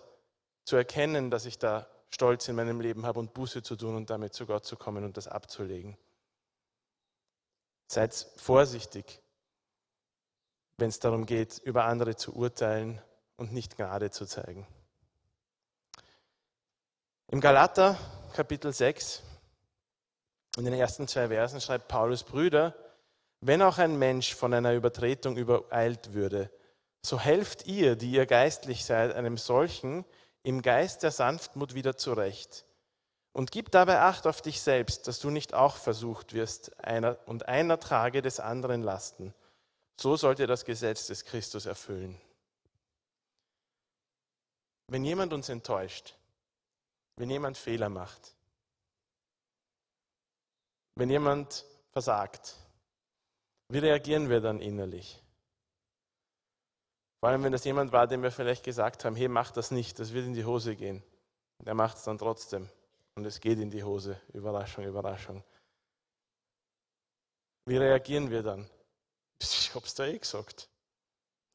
[0.66, 4.10] zu erkennen, dass ich da Stolz in meinem Leben habe und Buße zu tun und
[4.10, 5.98] damit zu Gott zu kommen und das abzulegen.
[7.88, 9.22] Seid vorsichtig
[10.80, 13.02] wenn es darum geht, über andere zu urteilen
[13.38, 14.66] und nicht Gnade zu zeigen.
[17.28, 17.98] Im Galater
[18.34, 19.22] Kapitel 6,
[20.58, 22.76] in den ersten zwei Versen schreibt Paulus, Brüder,
[23.42, 26.50] wenn auch ein Mensch von einer Übertretung übereilt würde,
[27.02, 30.06] so helft ihr, die ihr geistlich seid, einem solchen
[30.44, 32.66] im Geist der Sanftmut wieder zurecht.
[33.32, 37.48] Und gib dabei Acht auf dich selbst, dass du nicht auch versucht wirst, einer, und
[37.48, 39.34] einer trage des anderen Lasten.
[40.00, 42.20] So sollt ihr das Gesetz des Christus erfüllen.
[44.88, 46.16] Wenn jemand uns enttäuscht,
[47.18, 48.34] wenn jemand Fehler macht,
[50.96, 52.56] wenn jemand versagt,
[53.68, 55.22] wie reagieren wir dann innerlich?
[57.20, 60.00] Vor allem, wenn das jemand war, dem wir vielleicht gesagt haben, hey, mach das nicht,
[60.00, 61.04] das wird in die Hose gehen.
[61.58, 62.70] Und er macht es dann trotzdem.
[63.16, 64.20] Und es geht in die Hose.
[64.34, 65.44] Überraschung, Überraschung.
[67.66, 68.70] Wie reagieren wir dann?
[69.42, 70.70] Ich hab's da eh gesagt.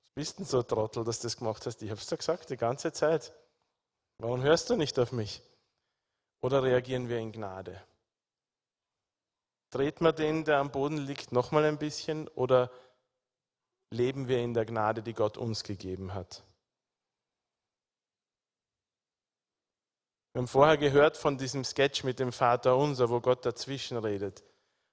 [0.02, 1.82] Was bist denn so Trottel, dass du das gemacht hast?
[1.82, 3.32] Ich hab's dir gesagt, die ganze Zeit.
[4.18, 5.42] Warum hörst du nicht auf mich?
[6.42, 7.82] Oder reagieren wir in Gnade?
[9.70, 12.70] Treten wir den, der am Boden liegt, nochmal ein bisschen oder
[13.94, 16.44] leben wir in der Gnade, die Gott uns gegeben hat?
[20.32, 24.42] Wir haben vorher gehört von diesem Sketch mit dem Vater unser, wo Gott dazwischen redet.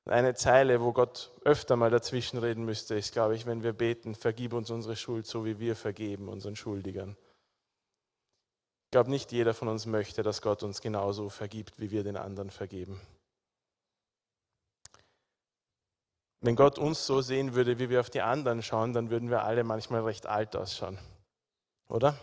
[0.06, 4.16] Eine Zeile, wo Gott öfter mal dazwischen reden müsste, ist, glaube ich, wenn wir beten,
[4.16, 7.18] vergib uns unsere Schuld, so wie wir vergeben unseren Schuldigern.
[8.86, 12.18] Ich glaube, nicht jeder von uns möchte, dass Gott uns genauso vergibt, wie wir den
[12.18, 13.00] anderen vergeben.
[16.42, 19.44] Wenn Gott uns so sehen würde, wie wir auf die anderen schauen, dann würden wir
[19.44, 20.98] alle manchmal recht alt ausschauen.
[21.88, 22.18] Oder?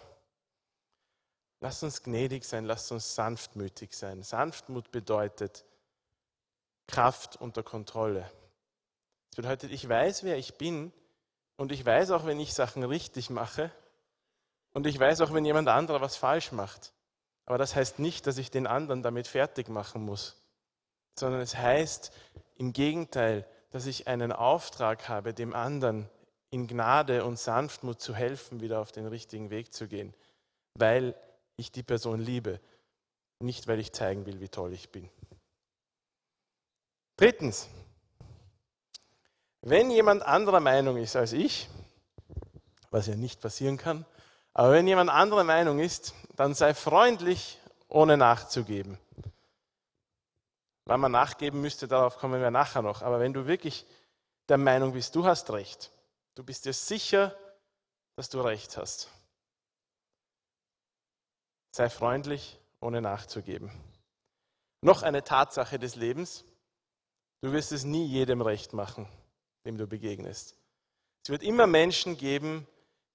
[1.61, 4.23] Lasst uns gnädig sein, lasst uns sanftmütig sein.
[4.23, 5.65] Sanftmut bedeutet
[6.89, 8.31] Kraft unter Kontrolle.
[9.31, 10.93] Das bedeutet, ich weiß, wer ich bin
[11.57, 13.71] und ich weiß auch, wenn ich Sachen richtig mache
[14.73, 16.93] und ich weiß auch, wenn jemand anderer was falsch macht.
[17.45, 20.43] Aber das heißt nicht, dass ich den anderen damit fertig machen muss,
[21.19, 22.13] sondern es heißt
[22.57, 26.09] im Gegenteil, dass ich einen Auftrag habe, dem anderen
[26.51, 30.15] in Gnade und Sanftmut zu helfen, wieder auf den richtigen Weg zu gehen,
[30.75, 31.15] weil
[31.57, 32.61] ich die Person liebe,
[33.41, 35.11] nicht weil ich zeigen will, wie toll ich bin.
[37.17, 37.69] Drittens,
[39.61, 41.69] wenn jemand anderer Meinung ist als ich,
[42.91, 44.07] was ja nicht passieren kann,
[44.55, 48.99] aber wenn jemand anderer Meinung ist, dann sei freundlich, ohne nachzugeben.
[50.89, 53.03] Wann man nachgeben müsste, darauf kommen wir nachher noch.
[53.03, 53.85] Aber wenn du wirklich
[54.49, 55.91] der Meinung bist, du hast recht,
[56.35, 57.37] du bist dir sicher,
[58.17, 59.11] dass du recht hast,
[61.73, 63.71] sei freundlich, ohne nachzugeben.
[64.81, 66.47] Noch eine Tatsache des Lebens,
[67.43, 69.07] du wirst es nie jedem recht machen,
[69.67, 70.57] dem du begegnest.
[71.23, 72.67] Es wird immer Menschen geben,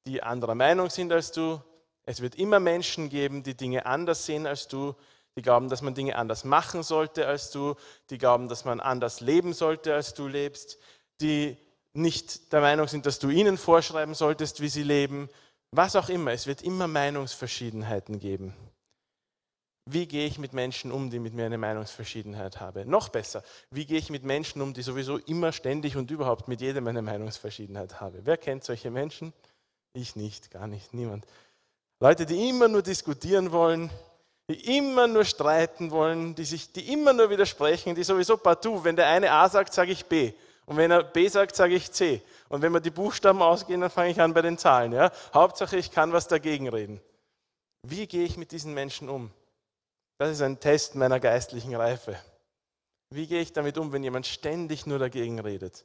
[0.06, 1.60] die anderer Meinung sind als du.
[2.04, 4.94] Es wird immer Menschen geben, die Dinge anders sehen als du
[5.38, 7.76] die glauben, dass man Dinge anders machen sollte als du,
[8.10, 10.78] die glauben, dass man anders leben sollte, als du lebst,
[11.22, 11.58] die
[11.94, 15.30] nicht der Meinung sind, dass du ihnen vorschreiben solltest, wie sie leben,
[15.72, 16.32] was auch immer.
[16.32, 18.54] Es wird immer Meinungsverschiedenheiten geben.
[19.86, 22.90] Wie gehe ich mit Menschen um, die mit mir eine Meinungsverschiedenheit haben?
[22.90, 26.62] Noch besser, wie gehe ich mit Menschen um, die sowieso immer ständig und überhaupt mit
[26.62, 28.22] jedem eine Meinungsverschiedenheit haben?
[28.24, 29.34] Wer kennt solche Menschen?
[29.94, 31.26] Ich nicht, gar nicht, niemand.
[32.00, 33.90] Leute, die immer nur diskutieren wollen,
[34.54, 38.96] die immer nur streiten wollen, die, sich, die immer nur widersprechen, die sowieso partout, wenn
[38.96, 40.34] der eine A sagt, sage ich B.
[40.66, 42.22] Und wenn er B sagt, sage ich C.
[42.50, 44.94] Und wenn wir die Buchstaben ausgehen, dann fange ich an bei den Zahlen.
[44.94, 45.12] Ja?
[45.34, 47.02] Hauptsache, ich kann was dagegen reden.
[47.82, 49.32] Wie gehe ich mit diesen Menschen um?
[50.20, 52.16] Das ist ein Test meiner geistlichen Reife.
[53.10, 55.84] Wie gehe ich damit um, wenn jemand ständig nur dagegen redet?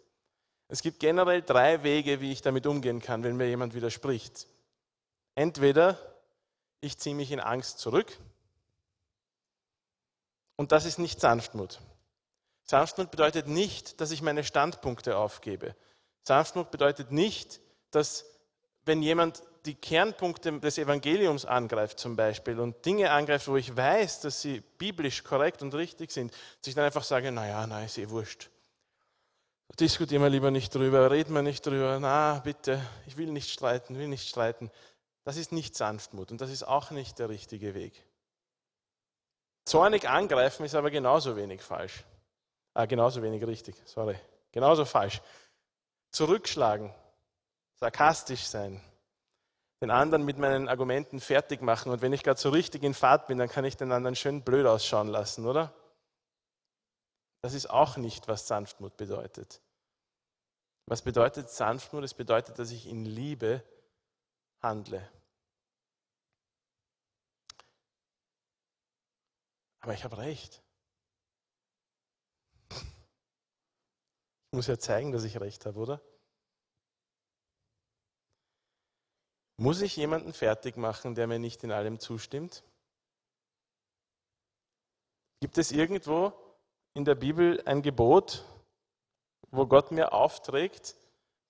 [0.69, 4.47] Es gibt generell drei Wege, wie ich damit umgehen kann, wenn mir jemand widerspricht.
[5.35, 5.99] Entweder
[6.83, 8.19] ich ziehe mich in Angst zurück,
[10.59, 11.81] und das ist nicht Sanftmut.
[12.65, 15.75] Sanftmut bedeutet nicht, dass ich meine Standpunkte aufgebe.
[16.25, 17.61] Sanftmut bedeutet nicht,
[17.93, 18.27] dass
[18.85, 24.21] wenn jemand die Kernpunkte des Evangeliums angreift zum Beispiel und Dinge angreift, wo ich weiß,
[24.21, 27.97] dass sie biblisch korrekt und richtig sind, dass ich dann einfach sage, naja, na, ist
[27.97, 28.51] eh wurscht.
[29.79, 33.97] Diskutieren wir lieber nicht drüber, reden wir nicht drüber, na, bitte, ich will nicht streiten,
[33.97, 34.71] will nicht streiten.
[35.25, 38.08] Das ist nicht Sanftmut und das ist auch nicht der richtige Weg.
[39.69, 42.03] Zornig angreifen ist aber genauso wenig falsch.
[42.73, 44.19] Ah, genauso wenig richtig, sorry.
[44.51, 45.21] Genauso falsch.
[46.11, 46.95] Zurückschlagen,
[47.75, 48.81] sarkastisch sein,
[49.83, 53.27] den anderen mit meinen Argumenten fertig machen und wenn ich gerade so richtig in Fahrt
[53.27, 55.75] bin, dann kann ich den anderen schön blöd ausschauen lassen, oder?
[57.43, 59.61] Das ist auch nicht, was Sanftmut bedeutet.
[60.87, 62.05] Was bedeutet Sanftmut?
[62.05, 63.63] Es bedeutet, dass ich in Liebe
[64.63, 65.07] handle.
[69.81, 70.63] Aber ich habe recht.
[72.71, 76.03] Ich muss ja zeigen, dass ich recht habe, oder?
[79.61, 82.63] Muss ich jemanden fertig machen, der mir nicht in allem zustimmt?
[85.41, 86.33] Gibt es irgendwo
[86.95, 88.45] in der Bibel ein Gebot,
[89.51, 90.97] wo Gott mir aufträgt,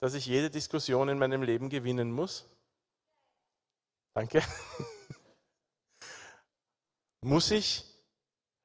[0.01, 2.49] dass ich jede Diskussion in meinem Leben gewinnen muss?
[4.15, 4.43] Danke.
[7.23, 7.88] muss ich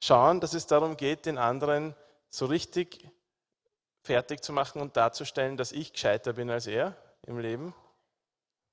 [0.04, 1.94] schauen, dass es darum geht, den anderen
[2.28, 3.08] so richtig
[4.02, 7.74] fertig zu machen und darzustellen, dass ich gescheiter bin als er im Leben?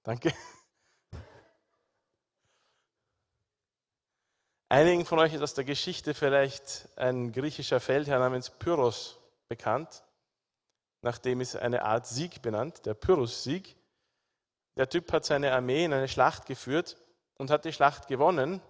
[0.03, 0.33] Danke.
[4.67, 10.03] Einigen von euch ist aus der Geschichte vielleicht ein griechischer Feldherr namens Pyrrhos bekannt.
[11.01, 13.75] Nachdem ist eine Art Sieg benannt, der Pyrrhus-Sieg.
[14.77, 16.97] Der Typ hat seine Armee in eine Schlacht geführt
[17.37, 18.61] und hat die Schlacht gewonnen,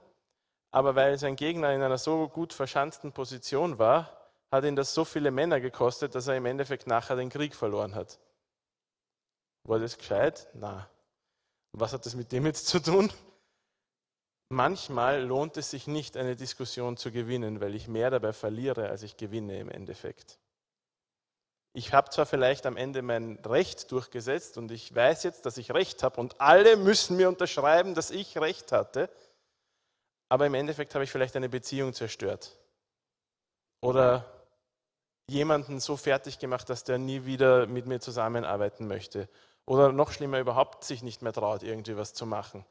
[0.71, 5.05] aber weil sein Gegner in einer so gut verschanzten Position war, hat ihn das so
[5.05, 8.19] viele Männer gekostet, dass er im Endeffekt nachher den Krieg verloren hat.
[9.63, 10.47] War das gescheit?
[10.53, 10.89] Na.
[11.73, 13.11] Was hat das mit dem jetzt zu tun?
[14.49, 19.03] Manchmal lohnt es sich nicht, eine Diskussion zu gewinnen, weil ich mehr dabei verliere, als
[19.03, 20.39] ich gewinne im Endeffekt.
[21.73, 25.73] Ich habe zwar vielleicht am Ende mein Recht durchgesetzt und ich weiß jetzt, dass ich
[25.73, 29.09] Recht habe und alle müssen mir unterschreiben, dass ich Recht hatte,
[30.31, 32.55] aber im Endeffekt habe ich vielleicht eine Beziehung zerstört
[33.81, 34.47] oder
[35.27, 39.27] jemanden so fertig gemacht, dass der nie wieder mit mir zusammenarbeiten möchte
[39.65, 42.63] oder noch schlimmer überhaupt sich nicht mehr traut, irgendwie was zu machen.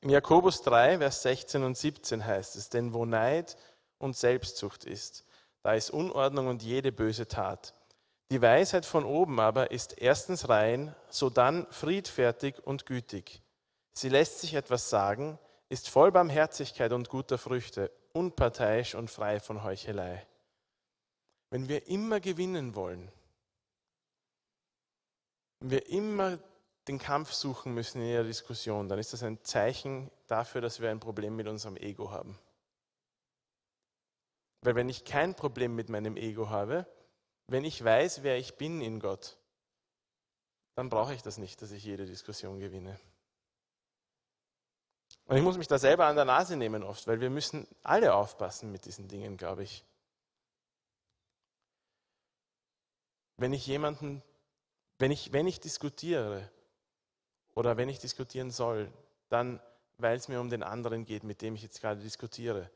[0.00, 3.56] Im Jakobus 3, Vers 16 und 17 heißt es, denn wo Neid
[3.98, 5.24] und Selbstsucht ist,
[5.64, 7.74] da ist Unordnung und jede böse Tat.
[8.30, 13.41] Die Weisheit von oben aber ist erstens rein, sodann friedfertig und gütig.
[13.94, 19.62] Sie lässt sich etwas sagen, ist voll Barmherzigkeit und guter Früchte, unparteiisch und frei von
[19.62, 20.26] Heuchelei.
[21.50, 23.10] Wenn wir immer gewinnen wollen,
[25.60, 26.38] wenn wir immer
[26.88, 30.90] den Kampf suchen müssen in der Diskussion, dann ist das ein Zeichen dafür, dass wir
[30.90, 32.38] ein Problem mit unserem Ego haben.
[34.62, 36.86] Weil wenn ich kein Problem mit meinem Ego habe,
[37.46, 39.36] wenn ich weiß, wer ich bin in Gott,
[40.74, 42.98] dann brauche ich das nicht, dass ich jede Diskussion gewinne.
[45.26, 48.14] Und ich muss mich da selber an der Nase nehmen oft, weil wir müssen alle
[48.14, 49.84] aufpassen mit diesen Dingen, glaube ich.
[53.36, 54.22] Wenn ich jemanden,
[54.98, 56.50] wenn ich, wenn ich diskutiere,
[57.54, 58.90] oder wenn ich diskutieren soll,
[59.28, 59.60] dann
[59.98, 62.70] weil es mir um den anderen geht, mit dem ich jetzt gerade diskutiere.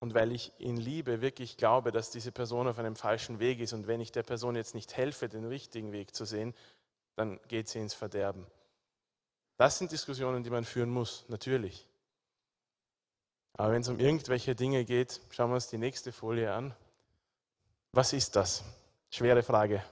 [0.00, 3.72] Und weil ich in Liebe wirklich glaube, dass diese Person auf einem falschen Weg ist
[3.72, 6.54] und wenn ich der Person jetzt nicht helfe, den richtigen Weg zu sehen,
[7.16, 8.46] dann geht sie ins Verderben.
[9.58, 11.84] Das sind Diskussionen, die man führen muss, natürlich.
[13.54, 16.74] Aber wenn es um irgendwelche Dinge geht, schauen wir uns die nächste Folie an.
[17.90, 18.62] Was ist das?
[19.10, 19.82] Schwere Frage.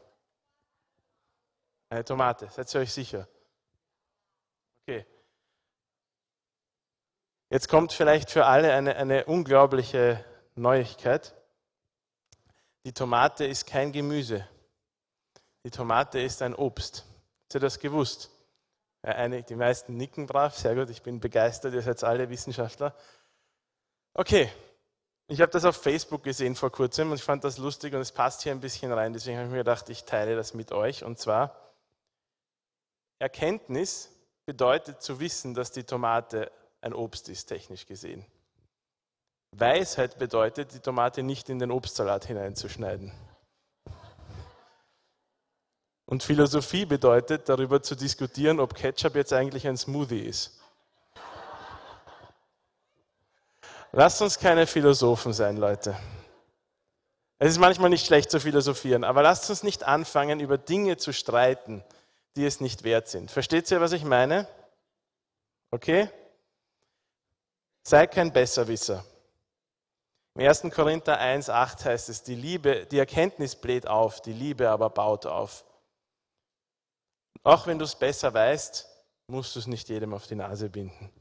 [1.89, 3.27] Eine Tomate, seid ihr euch sicher?
[4.83, 5.05] Okay.
[7.51, 10.25] Jetzt kommt vielleicht für alle eine, eine unglaubliche
[10.55, 11.35] Neuigkeit.
[12.85, 14.49] Die Tomate ist kein Gemüse.
[15.65, 17.05] Die Tomate ist ein Obst.
[17.43, 18.31] Habt ihr das gewusst?
[19.07, 22.93] Ja, eine, die meisten nicken brav, sehr gut, ich bin begeistert, ihr seid alle Wissenschaftler.
[24.15, 24.51] Okay,
[25.29, 28.11] ich habe das auf Facebook gesehen vor kurzem und ich fand das lustig und es
[28.11, 31.05] passt hier ein bisschen rein, deswegen habe ich mir gedacht, ich teile das mit euch.
[31.05, 31.55] Und zwar,
[33.21, 34.11] Erkenntnis
[34.45, 38.27] bedeutet zu wissen, dass die Tomate ein Obst ist, technisch gesehen.
[39.53, 43.13] Weisheit bedeutet, die Tomate nicht in den Obstsalat hineinzuschneiden.
[46.07, 50.61] Und Philosophie bedeutet, darüber zu diskutieren, ob Ketchup jetzt eigentlich ein Smoothie ist.
[53.93, 55.97] Lasst uns keine Philosophen sein, Leute.
[57.39, 61.13] Es ist manchmal nicht schlecht zu philosophieren, aber lasst uns nicht anfangen, über Dinge zu
[61.13, 61.85] streiten,
[62.37, 63.31] die es nicht wert sind.
[63.31, 64.49] Versteht ihr, was ich meine?
[65.71, 66.09] Okay?
[67.83, 69.05] Sei kein Besserwisser.
[70.35, 70.63] Im 1.
[70.75, 75.66] Korinther 1,8 heißt es, die Liebe, die Erkenntnis bläht auf, die Liebe aber baut auf.
[77.47, 78.89] Auch wenn du es besser weißt,
[79.29, 81.13] musst du es nicht jedem auf die Nase binden.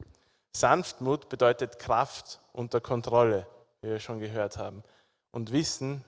[0.56, 3.46] Sanftmut bedeutet Kraft unter Kontrolle,
[3.80, 4.82] wie wir schon gehört haben.
[5.30, 6.04] Und Wissen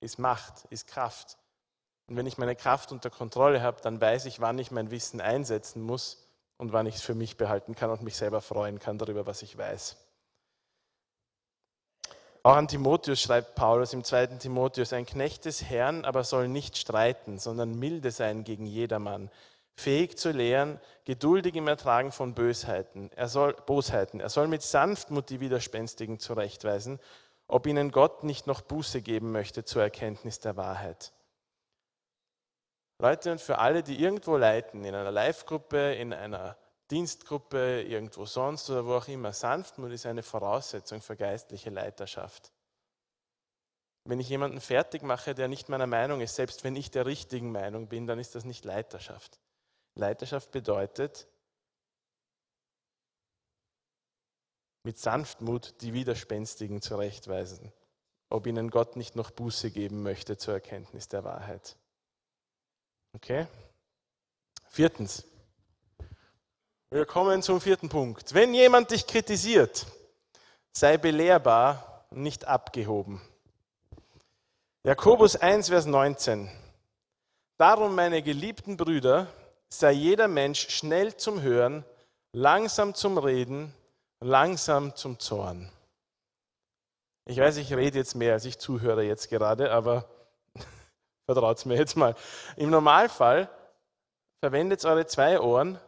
[0.00, 1.36] ist Macht, ist Kraft.
[2.06, 5.20] Und wenn ich meine Kraft unter Kontrolle habe, dann weiß ich, wann ich mein Wissen
[5.20, 8.96] einsetzen muss und wann ich es für mich behalten kann und mich selber freuen kann
[8.96, 9.98] darüber, was ich weiß.
[12.42, 14.38] Auch an Timotheus schreibt Paulus im 2.
[14.38, 19.30] Timotheus, ein Knecht des Herrn aber soll nicht streiten, sondern milde sein gegen jedermann,
[19.76, 23.10] fähig zu lehren, geduldig im Ertragen von Bösheiten.
[23.16, 24.20] Er soll, Bosheiten.
[24.20, 27.00] Er soll mit Sanftmut die Widerspenstigen zurechtweisen,
[27.46, 31.12] ob ihnen Gott nicht noch Buße geben möchte zur Erkenntnis der Wahrheit.
[32.98, 36.56] Leute, und für alle, die irgendwo leiten, in einer Live-Gruppe, in einer
[36.90, 39.32] Dienstgruppe, irgendwo sonst oder wo auch immer.
[39.32, 42.52] Sanftmut ist eine Voraussetzung für geistliche Leiterschaft.
[44.04, 47.52] Wenn ich jemanden fertig mache, der nicht meiner Meinung ist, selbst wenn ich der richtigen
[47.52, 49.38] Meinung bin, dann ist das nicht Leiterschaft.
[50.00, 51.28] Leiterschaft bedeutet,
[54.82, 57.72] mit Sanftmut die Widerspenstigen zurechtweisen,
[58.30, 61.76] ob ihnen Gott nicht noch Buße geben möchte zur Erkenntnis der Wahrheit.
[63.14, 63.46] Okay?
[64.68, 65.24] Viertens,
[66.90, 68.34] wir kommen zum vierten Punkt.
[68.34, 69.86] Wenn jemand dich kritisiert,
[70.72, 73.20] sei belehrbar und nicht abgehoben.
[74.82, 76.50] Jakobus 1, Vers 19.
[77.58, 79.26] Darum, meine geliebten Brüder,
[79.72, 81.84] sei jeder Mensch schnell zum Hören,
[82.32, 83.74] langsam zum Reden,
[84.20, 85.70] langsam zum Zorn.
[87.26, 90.08] Ich weiß, ich rede jetzt mehr, als ich zuhöre jetzt gerade, aber
[91.26, 92.14] vertraut es mir jetzt mal.
[92.56, 93.48] Im Normalfall
[94.42, 95.78] verwendet eure zwei Ohren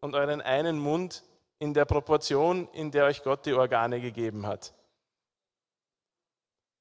[0.00, 1.22] und euren einen Mund
[1.60, 4.72] in der Proportion, in der euch Gott die Organe gegeben hat.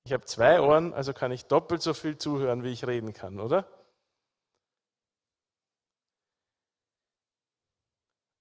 [0.05, 3.39] Ich habe zwei Ohren, also kann ich doppelt so viel zuhören, wie ich reden kann,
[3.39, 3.67] oder?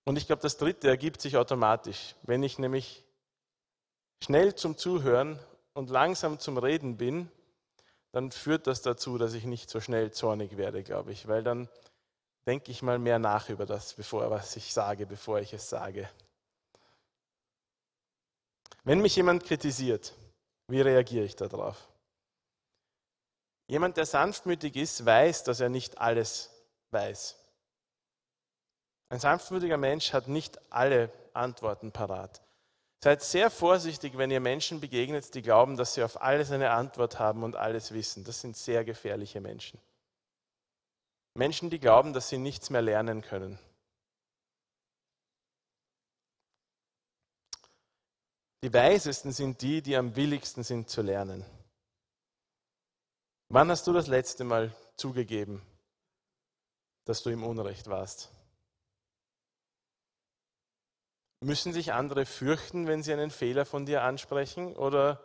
[0.07, 2.15] Und ich glaube, das dritte ergibt sich automatisch.
[2.23, 3.05] Wenn ich nämlich
[4.23, 5.39] schnell zum Zuhören
[5.75, 7.31] und langsam zum Reden bin,
[8.13, 11.69] dann führt das dazu, dass ich nicht so schnell zornig werde, glaube ich, weil dann
[12.47, 16.09] denke ich mal mehr nach über das, bevor, was ich sage, bevor ich es sage.
[18.85, 20.15] Wenn mich jemand kritisiert,
[20.69, 21.89] wie reagiere ich darauf?
[23.67, 26.51] Jemand, der sanftmütig ist, weiß, dass er nicht alles
[26.93, 27.37] weiß.
[29.09, 32.43] Ein sanftmütiger Mensch hat nicht alle Antworten parat.
[33.03, 37.19] Seid sehr vorsichtig, wenn ihr Menschen begegnet, die glauben, dass sie auf alles eine Antwort
[37.19, 38.25] haben und alles wissen.
[38.25, 39.79] Das sind sehr gefährliche Menschen.
[41.35, 43.59] Menschen, die glauben, dass sie nichts mehr lernen können.
[48.65, 51.45] Die Weisesten sind die, die am willigsten sind zu lernen.
[53.49, 55.63] Wann hast du das letzte Mal zugegeben,
[57.05, 58.36] dass du im Unrecht warst?
[61.47, 65.23] Müssen sich andere fürchten, wenn sie einen Fehler von dir ansprechen oder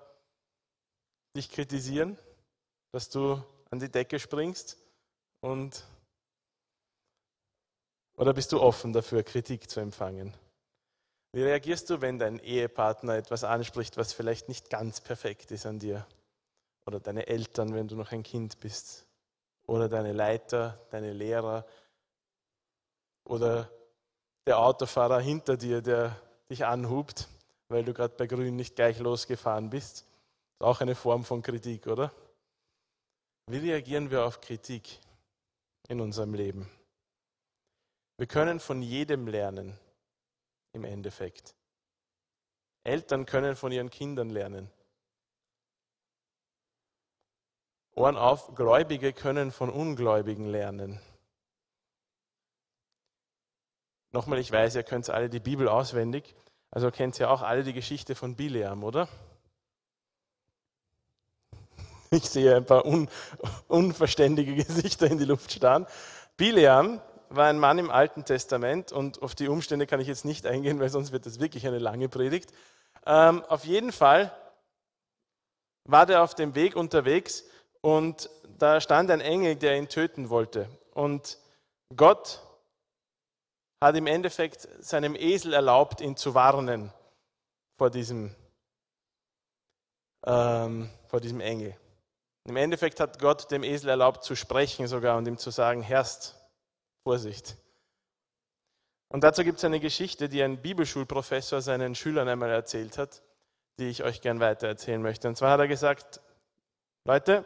[1.36, 2.16] dich kritisieren,
[2.92, 4.78] dass du an die Decke springst
[5.40, 5.84] und
[8.18, 10.32] oder bist du offen dafür, Kritik zu empfangen?
[11.32, 15.80] Wie reagierst du, wenn dein Ehepartner etwas anspricht, was vielleicht nicht ganz perfekt ist an
[15.80, 16.06] dir?
[16.86, 19.08] Oder deine Eltern, wenn du noch ein Kind bist?
[19.66, 21.66] Oder deine Leiter, deine Lehrer?
[23.24, 23.72] Oder
[24.46, 26.16] der Autofahrer hinter dir, der
[26.50, 27.28] dich anhubt,
[27.70, 30.06] weil du gerade bei Grün nicht gleich losgefahren bist?
[30.58, 32.12] Das ist auch eine Form von Kritik, oder?
[33.48, 35.00] Wie reagieren wir auf Kritik
[35.88, 36.70] in unserem Leben?
[38.18, 39.78] Wir können von jedem lernen,
[40.74, 41.56] im Endeffekt.
[42.84, 44.70] Eltern können von ihren Kindern lernen.
[47.94, 51.00] Ohren auf, Gläubige können von Ungläubigen lernen.
[54.14, 56.36] Nochmal, ich weiß, ihr könnt alle die Bibel auswendig,
[56.70, 59.08] also kennt ihr auch alle die Geschichte von Bileam, oder?
[62.14, 63.08] Ich sehe ein paar un
[63.70, 65.88] unverständige Gesichter in die Luft starren.
[66.36, 70.46] Bileam war ein Mann im Alten Testament und auf die Umstände kann ich jetzt nicht
[70.46, 72.52] eingehen, weil sonst wird das wirklich eine lange Predigt.
[73.06, 74.36] Ähm, auf jeden Fall
[75.86, 77.46] war der auf dem Weg unterwegs
[77.80, 80.68] und da stand ein Engel, der ihn töten wollte.
[80.94, 81.38] Und
[81.96, 82.42] Gott
[83.82, 86.94] hat im Endeffekt seinem Esel erlaubt, ihn zu warnen
[87.78, 88.36] vor diesem,
[90.26, 91.76] ähm, vor diesem Engel.
[92.48, 96.36] Im Endeffekt hat Gott dem Esel erlaubt zu sprechen sogar und ihm zu sagen, Herrst,
[97.04, 97.58] Vorsicht.
[99.12, 103.22] Und dazu gibt es eine Geschichte, die ein Bibelschulprofessor seinen Schülern einmal erzählt hat,
[103.78, 105.28] die ich euch gern weitererzählen möchte.
[105.28, 106.22] Und zwar hat er gesagt,
[107.06, 107.46] Leute,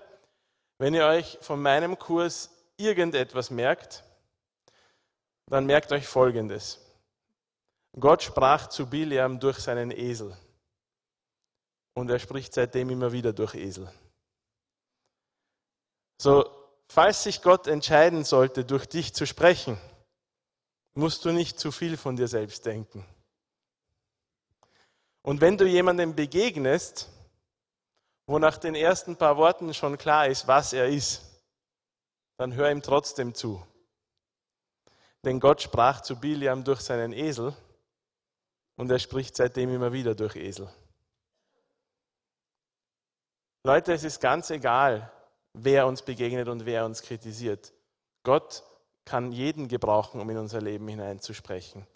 [0.78, 4.05] wenn ihr euch von meinem Kurs irgendetwas merkt,
[5.48, 6.80] dann merkt euch Folgendes.
[8.00, 10.36] Gott sprach zu Biliam durch seinen Esel.
[11.94, 13.90] Und er spricht seitdem immer wieder durch Esel.
[16.22, 16.44] So,
[16.88, 19.78] Falls sich Gott entscheiden sollte, durch dich zu sprechen,
[20.94, 23.06] musst du nicht zu viel von dir selbst denken.
[25.24, 27.10] Und wenn du jemandem begegnest
[28.28, 31.22] wo nach den ersten paar Worten schon klar ist, was er ist,
[32.38, 33.64] dann hör ihm trotzdem zu.
[35.26, 37.54] Denn Gott sprach zu Biliam durch seinen Esel
[38.76, 40.70] und er spricht seitdem immer wieder durch Esel.
[43.64, 45.12] Leute, es ist ganz egal,
[45.54, 47.74] wer uns begegnet und wer uns kritisiert.
[48.22, 48.62] Gott
[49.04, 51.88] kann jeden gebrauchen, um in unser Leben hineinzusprechen.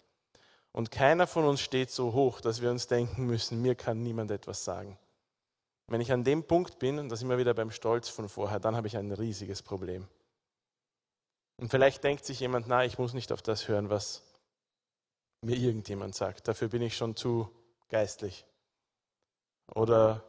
[0.72, 4.32] Und keiner von uns steht so hoch, dass wir uns denken müssen, mir kann niemand
[4.32, 4.98] etwas sagen.
[5.86, 8.74] Wenn ich an dem Punkt bin, und das immer wieder beim Stolz von vorher, dann
[8.74, 10.08] habe ich ein riesiges Problem.
[11.60, 14.22] Und vielleicht denkt sich jemand, na, ich muss nicht auf das hören, was
[15.42, 16.48] mir irgendjemand sagt.
[16.48, 17.50] Dafür bin ich schon zu
[17.90, 18.46] geistlich.
[19.74, 20.24] Oder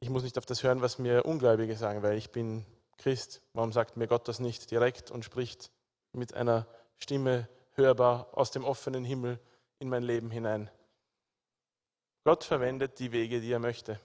[0.00, 2.66] ich muss nicht auf das hören, was mir Ungläubige sagen, weil ich bin
[2.98, 3.40] Christ.
[3.54, 5.70] Warum sagt mir Gott das nicht direkt und spricht
[6.12, 6.66] mit einer
[6.98, 9.40] Stimme hörbar aus dem offenen Himmel
[9.78, 10.70] in mein Leben hinein?
[12.24, 13.98] Gott verwendet die Wege, die er möchte.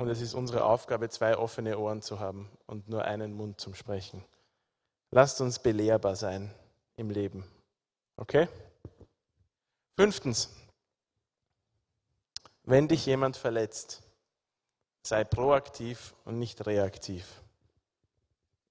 [0.00, 3.74] Und es ist unsere Aufgabe, zwei offene Ohren zu haben und nur einen Mund zum
[3.74, 4.24] Sprechen.
[5.10, 6.54] Lasst uns belehrbar sein
[6.96, 7.44] im Leben.
[8.16, 8.48] Okay?
[9.98, 10.56] Fünftens,
[12.62, 14.00] wenn dich jemand verletzt,
[15.02, 17.42] sei proaktiv und nicht reaktiv.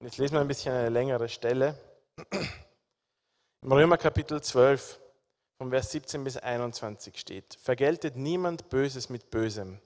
[0.00, 1.78] Jetzt lesen wir ein bisschen eine längere Stelle.
[3.62, 4.98] Im Römer Kapitel 12
[5.58, 9.80] vom Vers 17 bis 21 steht, vergeltet niemand Böses mit Bösem.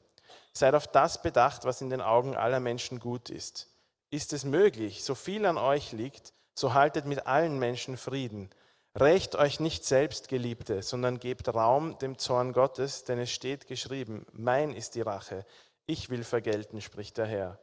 [0.56, 3.68] Seid auf das bedacht, was in den Augen aller Menschen gut ist.
[4.10, 8.50] Ist es möglich, so viel an euch liegt, so haltet mit allen Menschen Frieden.
[8.98, 14.24] Rächt euch nicht selbst, Geliebte, sondern gebt Raum dem Zorn Gottes, denn es steht geschrieben,
[14.30, 15.44] mein ist die Rache,
[15.86, 17.58] ich will vergelten, spricht der Herr.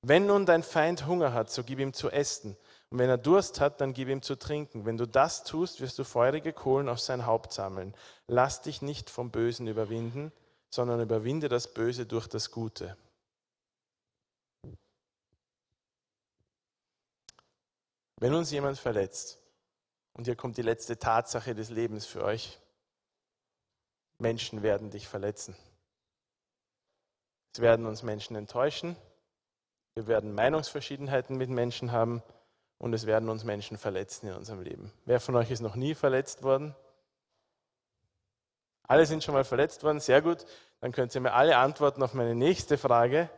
[0.00, 2.56] Wenn nun dein Feind Hunger hat, so gib ihm zu essen
[2.90, 4.86] und wenn er Durst hat, dann gib ihm zu trinken.
[4.86, 7.94] Wenn du das tust, wirst du feurige Kohlen auf sein Haupt sammeln.
[8.26, 10.32] Lass dich nicht vom Bösen überwinden,
[10.74, 12.96] sondern überwinde das Böse durch das Gute.
[18.16, 19.38] Wenn uns jemand verletzt,
[20.14, 22.58] und hier kommt die letzte Tatsache des Lebens für euch,
[24.18, 25.54] Menschen werden dich verletzen.
[27.52, 28.96] Es werden uns Menschen enttäuschen,
[29.94, 32.20] wir werden Meinungsverschiedenheiten mit Menschen haben,
[32.78, 34.92] und es werden uns Menschen verletzen in unserem Leben.
[35.04, 36.74] Wer von euch ist noch nie verletzt worden?
[38.86, 40.44] Alle sind schon mal verletzt worden, sehr gut.
[40.80, 43.30] Dann könnt ihr mir alle antworten auf meine nächste Frage.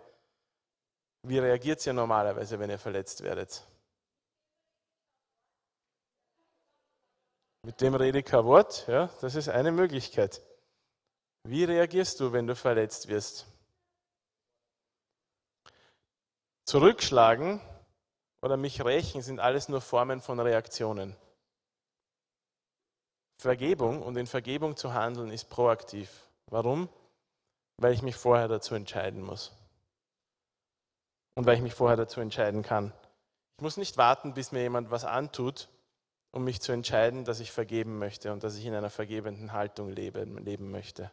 [1.22, 3.64] Wie reagiert ihr normalerweise, wenn ihr verletzt werdet?
[7.62, 10.40] Mit dem rede ich kein Wort, ja, das ist eine Möglichkeit.
[11.42, 13.46] Wie reagierst du, wenn du verletzt wirst?
[16.64, 17.60] Zurückschlagen
[18.40, 21.16] oder mich rächen sind alles nur Formen von Reaktionen.
[23.36, 26.28] Vergebung und in Vergebung zu handeln ist proaktiv.
[26.46, 26.88] Warum?
[27.76, 29.52] Weil ich mich vorher dazu entscheiden muss.
[31.34, 32.92] Und weil ich mich vorher dazu entscheiden kann.
[33.58, 35.68] Ich muss nicht warten, bis mir jemand was antut,
[36.30, 39.90] um mich zu entscheiden, dass ich vergeben möchte und dass ich in einer vergebenden Haltung
[39.90, 41.10] leben, leben möchte.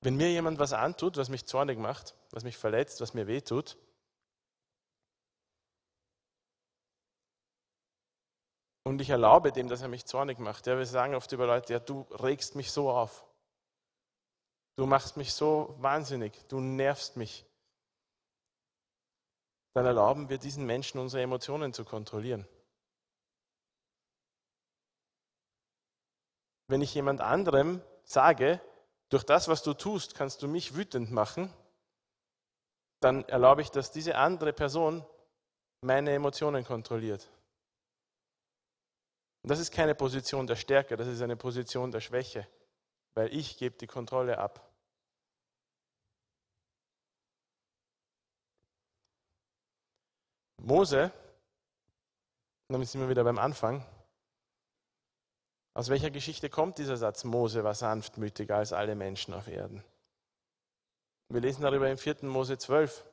[0.00, 3.76] Wenn mir jemand was antut, was mich zornig macht, was mich verletzt, was mir wehtut,
[8.88, 11.74] und ich erlaube dem, dass er mich zornig macht, ja, wir sagen oft über Leute,
[11.74, 13.26] ja, du regst mich so auf.
[14.76, 17.44] Du machst mich so wahnsinnig, du nervst mich.
[19.74, 22.48] Dann erlauben wir diesen Menschen, unsere Emotionen zu kontrollieren.
[26.68, 28.60] Wenn ich jemand anderem sage,
[29.10, 31.52] durch das, was du tust, kannst du mich wütend machen,
[33.00, 35.04] dann erlaube ich, dass diese andere Person
[35.82, 37.28] meine Emotionen kontrolliert.
[39.42, 42.46] Und das ist keine Position der Stärke, das ist eine Position der Schwäche,
[43.14, 44.64] weil ich gebe die Kontrolle ab.
[50.60, 51.12] Mose,
[52.68, 53.84] damit sind wir wieder beim Anfang,
[55.78, 57.22] aus welcher Geschichte kommt dieser Satz?
[57.22, 59.84] Mose war sanftmütiger als alle Menschen auf Erden.
[61.28, 62.16] Wir lesen darüber im 4.
[62.22, 63.04] Mose 12.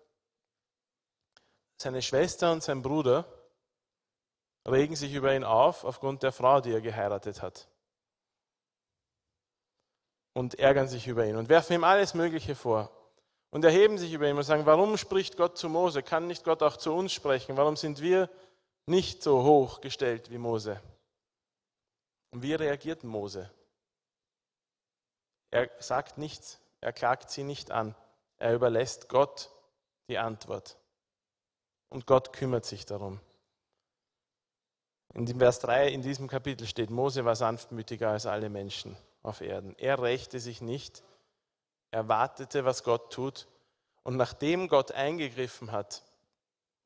[1.80, 3.26] Seine Schwester und sein Bruder
[4.68, 7.68] regen sich über ihn auf aufgrund der Frau, die er geheiratet hat.
[10.34, 12.92] Und ärgern sich über ihn und werfen ihm alles Mögliche vor.
[13.52, 16.04] Und erheben sich über ihn und sagen, warum spricht Gott zu Mose?
[16.04, 17.56] Kann nicht Gott auch zu uns sprechen?
[17.56, 18.30] Warum sind wir
[18.86, 20.82] nicht so hoch gestellt wie Mose?
[22.32, 23.50] Und wie reagiert Mose?
[25.52, 27.96] Er sagt nichts, er klagt sie nicht an,
[28.38, 29.50] er überlässt Gott
[30.10, 30.78] die Antwort.
[31.88, 33.22] Und Gott kümmert sich darum.
[35.16, 39.40] In dem Vers 3 in diesem Kapitel steht, Mose war sanftmütiger als alle Menschen auf
[39.40, 39.74] Erden.
[39.78, 41.04] Er rächte sich nicht,
[41.90, 43.48] er wartete, was Gott tut.
[44.04, 46.04] Und nachdem Gott eingegriffen hat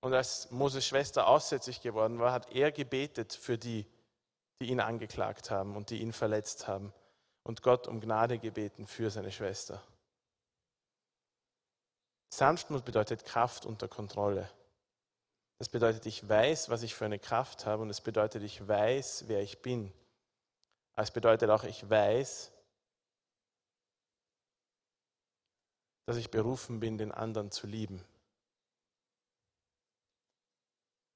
[0.01, 3.87] und als Moses Schwester aussätzlich geworden war, hat er gebetet für die,
[4.61, 6.93] die ihn angeklagt haben und die ihn verletzt haben
[7.43, 9.81] und Gott um Gnade gebeten für seine Schwester.
[12.31, 14.47] Sanftmut bedeutet Kraft unter Kontrolle.
[15.59, 19.25] Das bedeutet, ich weiß, was ich für eine Kraft habe und es bedeutet, ich weiß,
[19.27, 19.93] wer ich bin.
[20.95, 22.51] Es bedeutet auch, ich weiß,
[26.05, 28.03] dass ich berufen bin, den anderen zu lieben.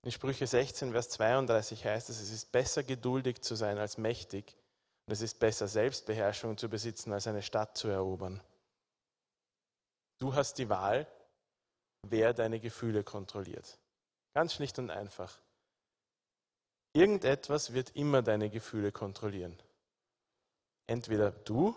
[0.03, 4.57] In Sprüche 16, Vers 32 heißt es, es ist besser geduldig zu sein als mächtig
[5.05, 8.41] und es ist besser Selbstbeherrschung zu besitzen als eine Stadt zu erobern.
[10.19, 11.07] Du hast die Wahl,
[12.01, 13.79] wer deine Gefühle kontrolliert.
[14.33, 15.39] Ganz schlicht und einfach.
[16.93, 19.57] Irgendetwas wird immer deine Gefühle kontrollieren.
[20.87, 21.75] Entweder du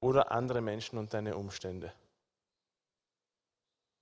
[0.00, 1.92] oder andere Menschen und deine Umstände.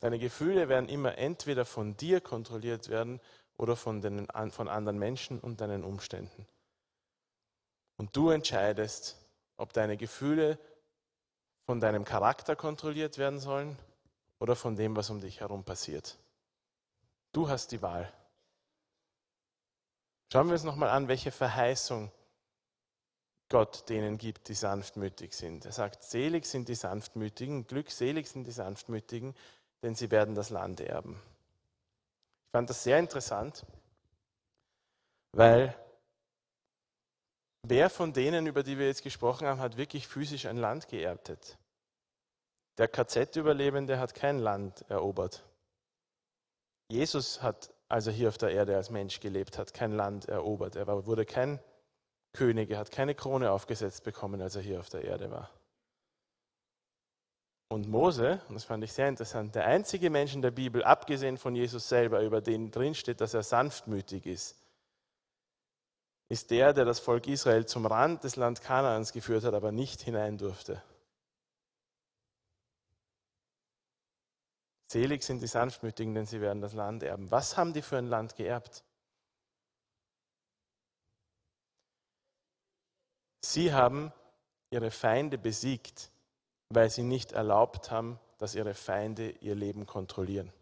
[0.01, 3.21] Deine Gefühle werden immer entweder von dir kontrolliert werden
[3.59, 6.47] oder von, den, von anderen Menschen und deinen Umständen.
[7.99, 9.19] Und du entscheidest,
[9.59, 10.59] ob deine Gefühle
[11.67, 13.79] von deinem Charakter kontrolliert werden sollen
[14.39, 16.19] oder von dem, was um dich herum passiert.
[17.33, 18.13] Du hast die Wahl.
[20.33, 22.11] Schauen wir uns nochmal an, welche Verheißung
[23.49, 25.65] Gott denen gibt, die sanftmütig sind.
[25.65, 29.35] Er sagt, selig sind die Sanftmütigen, glückselig sind die Sanftmütigen,
[29.83, 31.15] denn sie werden das Land erben.
[31.15, 33.67] Ich fand das sehr interessant,
[35.33, 35.75] weil
[37.63, 41.59] wer von denen, über die wir jetzt gesprochen haben, hat wirklich physisch ein Land geerbtet?
[42.79, 45.45] Der KZ-Überlebende hat kein Land erobert.
[46.91, 50.77] Jesus hat, als er hier auf der Erde als Mensch gelebt hat, kein Land erobert.
[50.77, 51.61] Er wurde kein
[52.33, 55.51] König, er hat keine Krone aufgesetzt bekommen, als er hier auf der Erde war.
[57.69, 61.39] Und Mose, und das fand ich sehr interessant, der einzige Mensch in der Bibel, abgesehen
[61.39, 64.57] von Jesus selber, über den drin steht, dass er sanftmütig ist,
[66.29, 70.03] ist der, der das Volk Israel zum Rand des Land Kanaans geführt hat, aber nicht
[70.03, 70.83] hinein durfte.
[74.91, 77.31] Selig sind die Sanftmütigen, denn sie werden das Land erben.
[77.31, 78.83] Was haben die für ein Land geerbt?
[83.41, 84.13] Sie haben
[84.71, 86.11] ihre Feinde besiegt,
[86.71, 90.53] weil sie nicht erlaubt haben, dass ihre Feinde ihr Leben kontrollieren.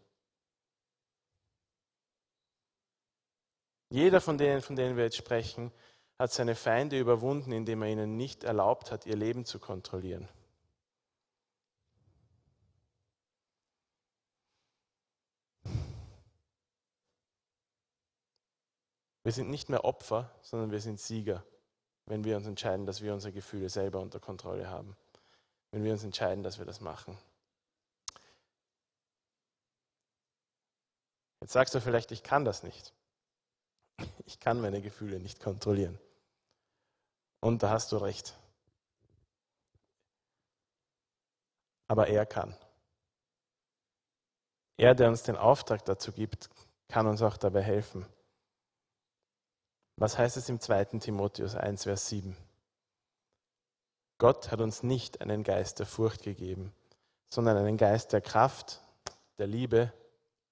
[3.89, 5.71] Jeder von denen, von denen wir jetzt sprechen,
[6.19, 10.29] hat seine Feinde überwunden, indem er ihnen nicht erlaubt hat, ihr Leben zu kontrollieren.
[19.29, 21.45] Wir sind nicht mehr Opfer, sondern wir sind Sieger,
[22.07, 24.97] wenn wir uns entscheiden, dass wir unsere Gefühle selber unter Kontrolle haben.
[25.69, 27.15] Wenn wir uns entscheiden, dass wir das machen.
[31.41, 32.91] Jetzt sagst du vielleicht, ich kann das nicht.
[34.25, 35.99] Ich kann meine Gefühle nicht kontrollieren.
[37.39, 38.35] Und da hast du recht.
[41.87, 42.57] Aber er kann.
[44.77, 46.49] Er, der uns den Auftrag dazu gibt,
[46.87, 48.07] kann uns auch dabei helfen.
[49.99, 50.85] Was heißt es im 2.
[50.99, 52.37] Timotheus 1, Vers 7?
[54.17, 56.71] Gott hat uns nicht einen Geist der Furcht gegeben,
[57.27, 58.81] sondern einen Geist der Kraft,
[59.39, 59.91] der Liebe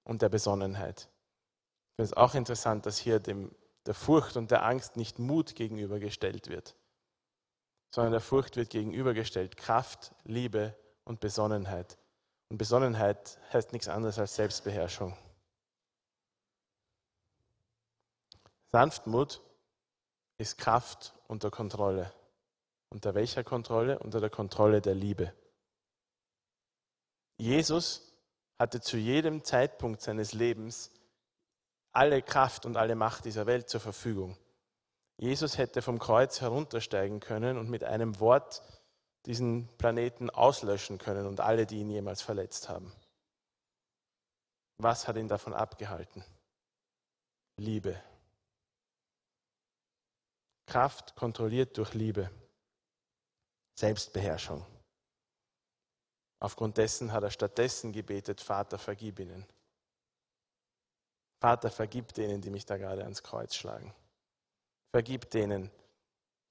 [0.04, 1.08] und der Besonnenheit.
[1.08, 3.50] Ich finde es auch interessant, dass hier dem,
[3.86, 6.76] der Furcht und der Angst nicht Mut gegenübergestellt wird,
[7.90, 11.96] sondern der Furcht wird gegenübergestellt Kraft, Liebe und Besonnenheit.
[12.50, 15.16] Und Besonnenheit heißt nichts anderes als Selbstbeherrschung.
[18.70, 19.40] Sanftmut
[20.38, 22.12] ist Kraft unter Kontrolle.
[22.90, 23.98] Unter welcher Kontrolle?
[23.98, 25.32] Unter der Kontrolle der Liebe.
[27.38, 28.12] Jesus
[28.58, 30.90] hatte zu jedem Zeitpunkt seines Lebens
[31.92, 34.36] alle Kraft und alle Macht dieser Welt zur Verfügung.
[35.16, 38.62] Jesus hätte vom Kreuz heruntersteigen können und mit einem Wort
[39.26, 42.92] diesen Planeten auslöschen können und alle, die ihn jemals verletzt haben.
[44.78, 46.24] Was hat ihn davon abgehalten?
[47.56, 48.00] Liebe.
[50.68, 52.30] Kraft kontrolliert durch Liebe.
[53.74, 54.66] Selbstbeherrschung.
[56.40, 59.46] Aufgrund dessen hat er stattdessen gebetet, Vater, vergib ihnen.
[61.40, 63.94] Vater, vergib denen, die mich da gerade ans Kreuz schlagen.
[64.90, 65.70] Vergib denen,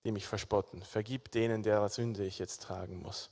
[0.03, 0.81] die mich verspotten.
[0.81, 3.29] Vergib denen, derer Sünde ich jetzt tragen muss.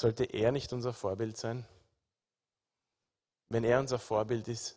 [0.00, 1.66] Sollte er nicht unser Vorbild sein?
[3.48, 4.76] Wenn er unser Vorbild ist,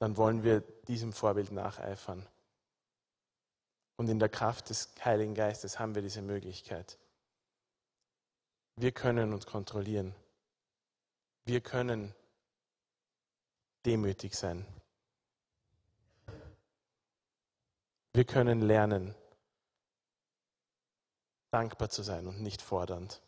[0.00, 2.28] dann wollen wir diesem Vorbild nacheifern.
[4.02, 6.98] Und in der Kraft des Heiligen Geistes haben wir diese Möglichkeit.
[8.74, 10.12] Wir können uns kontrollieren.
[11.44, 12.12] Wir können
[13.86, 14.66] demütig sein.
[18.12, 19.14] Wir können lernen,
[21.52, 23.22] dankbar zu sein und nicht fordernd,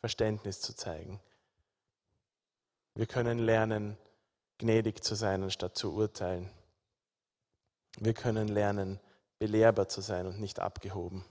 [0.00, 1.18] Verständnis zu zeigen.
[2.94, 3.96] Wir können lernen,
[4.58, 6.50] gnädig zu sein, anstatt zu urteilen.
[7.96, 9.00] Wir können lernen,
[9.40, 11.24] belehrbar zu sein und nicht abgehoben.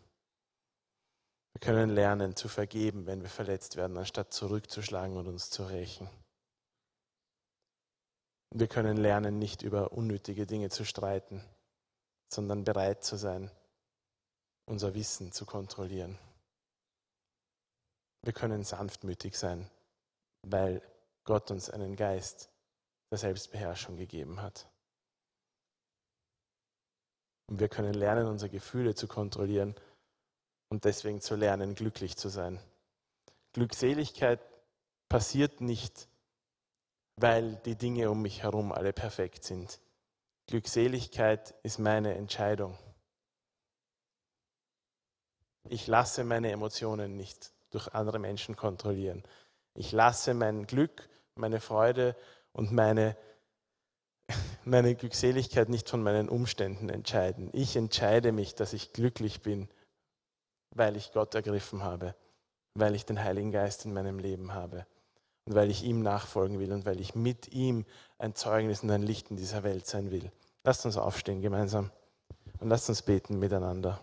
[1.53, 6.09] Wir können lernen zu vergeben, wenn wir verletzt werden, anstatt zurückzuschlagen und uns zu rächen.
[8.51, 11.43] Wir können lernen, nicht über unnötige Dinge zu streiten,
[12.33, 13.51] sondern bereit zu sein,
[14.65, 16.17] unser Wissen zu kontrollieren.
[18.23, 19.69] Wir können sanftmütig sein,
[20.41, 20.81] weil
[21.25, 22.49] Gott uns einen Geist
[23.11, 24.67] der Selbstbeherrschung gegeben hat.
[27.49, 29.73] Und wir können lernen, unsere Gefühle zu kontrollieren
[30.69, 32.59] und deswegen zu lernen, glücklich zu sein.
[33.53, 34.39] Glückseligkeit
[35.09, 36.07] passiert nicht,
[37.15, 39.79] weil die Dinge um mich herum alle perfekt sind.
[40.45, 42.77] Glückseligkeit ist meine Entscheidung.
[45.67, 49.23] Ich lasse meine Emotionen nicht durch andere Menschen kontrollieren.
[49.73, 52.15] Ich lasse mein Glück, meine Freude
[52.51, 53.17] und meine,
[54.65, 57.49] meine Glückseligkeit nicht von meinen Umständen entscheiden.
[57.53, 59.69] Ich entscheide mich, dass ich glücklich bin,
[60.71, 62.15] weil ich Gott ergriffen habe,
[62.75, 64.85] weil ich den Heiligen Geist in meinem Leben habe
[65.45, 67.85] und weil ich ihm nachfolgen will und weil ich mit ihm
[68.17, 70.31] ein Zeugnis und ein Licht in dieser Welt sein will.
[70.63, 71.91] Lasst uns aufstehen gemeinsam
[72.59, 73.99] und lasst uns beten miteinander.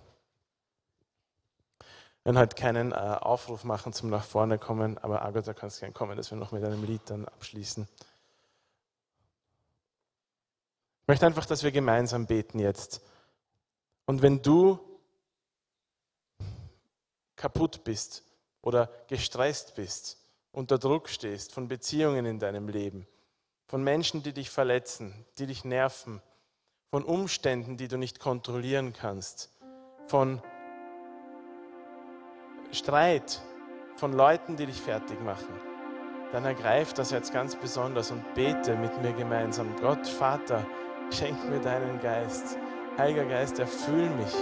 [2.24, 5.92] Wir werden heute keinen äh, Aufruf machen zum nach vorne kommen, aber Agatha, kannst gerne
[5.92, 7.86] kommen, dass wir noch mit einem Lied dann abschließen.
[11.07, 13.00] Ich möchte einfach, dass wir gemeinsam beten jetzt.
[14.07, 14.80] Und wenn du
[17.36, 18.24] kaputt bist
[18.61, 20.18] oder gestresst bist,
[20.50, 23.07] unter Druck stehst von Beziehungen in deinem Leben,
[23.68, 26.20] von Menschen, die dich verletzen, die dich nerven,
[26.90, 29.52] von Umständen, die du nicht kontrollieren kannst,
[30.09, 30.42] von
[32.72, 33.40] Streit,
[33.94, 35.54] von Leuten, die dich fertig machen,
[36.32, 39.76] dann ergreif das jetzt ganz besonders und bete mit mir gemeinsam.
[39.80, 40.66] Gott, Vater,
[41.11, 42.59] Schenk mir deinen Geist.
[42.98, 44.34] Heiliger Geist, erfüll mich.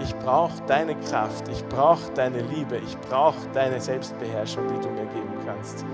[0.00, 5.06] Ich brauche deine Kraft, ich brauche deine Liebe, ich brauche deine Selbstbeherrschung, die du mir
[5.06, 5.84] geben kannst.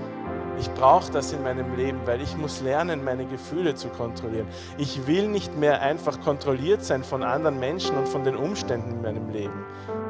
[0.59, 4.47] Ich brauche das in meinem Leben, weil ich muss lernen, meine Gefühle zu kontrollieren.
[4.77, 9.01] Ich will nicht mehr einfach kontrolliert sein von anderen Menschen und von den Umständen in
[9.01, 9.65] meinem Leben.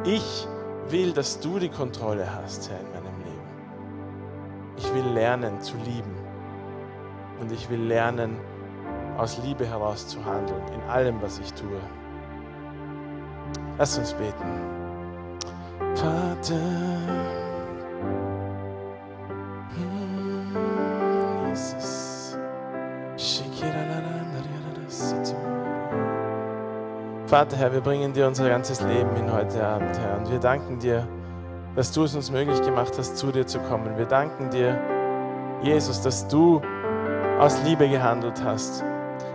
[0.05, 0.47] Ich
[0.89, 4.77] will, dass du die Kontrolle hast, Herr, in meinem Leben.
[4.77, 6.15] Ich will lernen zu lieben
[7.41, 8.37] und ich will lernen,
[9.17, 11.79] aus Liebe heraus zu handeln, in allem, was ich tue.
[13.77, 14.77] Lass uns beten.
[15.95, 16.59] Vater.
[27.27, 30.17] Vater, Herr, wir bringen dir unser ganzes Leben hin heute Abend, Herr.
[30.17, 31.05] Und wir danken dir,
[31.75, 33.97] dass du es uns möglich gemacht hast, zu dir zu kommen.
[33.97, 34.79] Wir danken dir,
[35.61, 36.61] Jesus, dass du
[37.37, 38.81] aus Liebe gehandelt hast.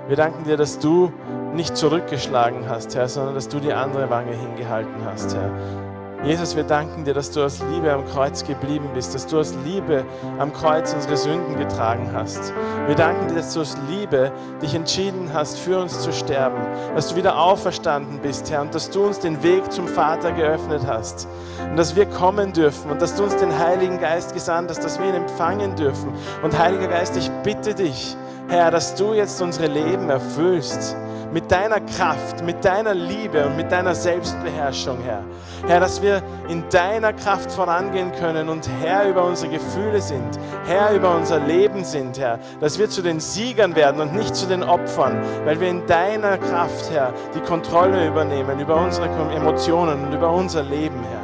[0.09, 1.13] Wir danken dir, dass du
[1.55, 5.92] nicht zurückgeschlagen hast, Herr, sondern dass du die andere Wange hingehalten hast, Herr.
[6.25, 9.55] Jesus, wir danken dir, dass du aus Liebe am Kreuz geblieben bist, dass du aus
[9.65, 10.05] Liebe
[10.39, 12.55] am Kreuz unsere Sünden getragen hast.
[12.87, 14.31] Wir danken dir, dass du aus Liebe
[14.63, 16.63] dich entschieden hast, für uns zu sterben,
[16.95, 20.83] dass du wieder auferstanden bist, Herr, und dass du uns den Weg zum Vater geöffnet
[20.87, 21.27] hast
[21.69, 25.01] und dass wir kommen dürfen und dass du uns den Heiligen Geist gesandt hast, dass
[25.01, 26.13] wir ihn empfangen dürfen.
[26.45, 28.17] Und Heiliger Geist, ich bitte dich,
[28.49, 30.95] Herr, dass du jetzt unsere Leben erfüllst
[31.33, 35.25] mit deiner Kraft, mit deiner Liebe und mit deiner Selbstbeherrschung, Herr.
[35.67, 40.93] Herr, dass wir in deiner Kraft vorangehen können und Herr über unsere Gefühle sind, Herr
[40.93, 42.39] über unser Leben sind, Herr.
[42.61, 46.39] Dass wir zu den Siegern werden und nicht zu den Opfern, weil wir in deiner
[46.39, 51.22] Kraft, Herr, die Kontrolle übernehmen über unsere Emotionen und über unser Leben, Herr.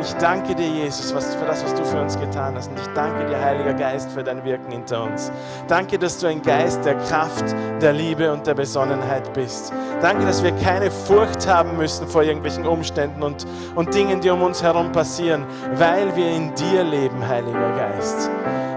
[0.00, 2.70] Ich danke dir, Jesus, für das, was du für uns getan hast.
[2.70, 5.32] Und ich danke dir, Heiliger Geist, für dein Wirken hinter uns.
[5.68, 7.44] Danke, dass du ein Geist der Kraft,
[7.80, 9.72] der Liebe und der Besonnenheit bist.
[10.02, 14.42] Danke, dass wir keine Furcht haben müssen vor irgendwelchen Umständen und, und Dingen, die um
[14.42, 18.30] uns herum passieren, weil wir in dir leben, Heiliger Geist.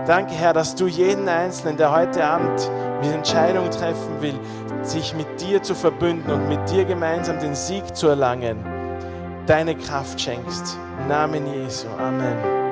[0.07, 2.71] Danke, Herr, dass du jeden Einzelnen, der heute Abend
[3.03, 4.39] die Entscheidung treffen will,
[4.83, 8.57] sich mit dir zu verbünden und mit dir gemeinsam den Sieg zu erlangen,
[9.45, 10.77] deine Kraft schenkst.
[11.07, 11.87] Namen Jesu.
[11.99, 12.68] Amen.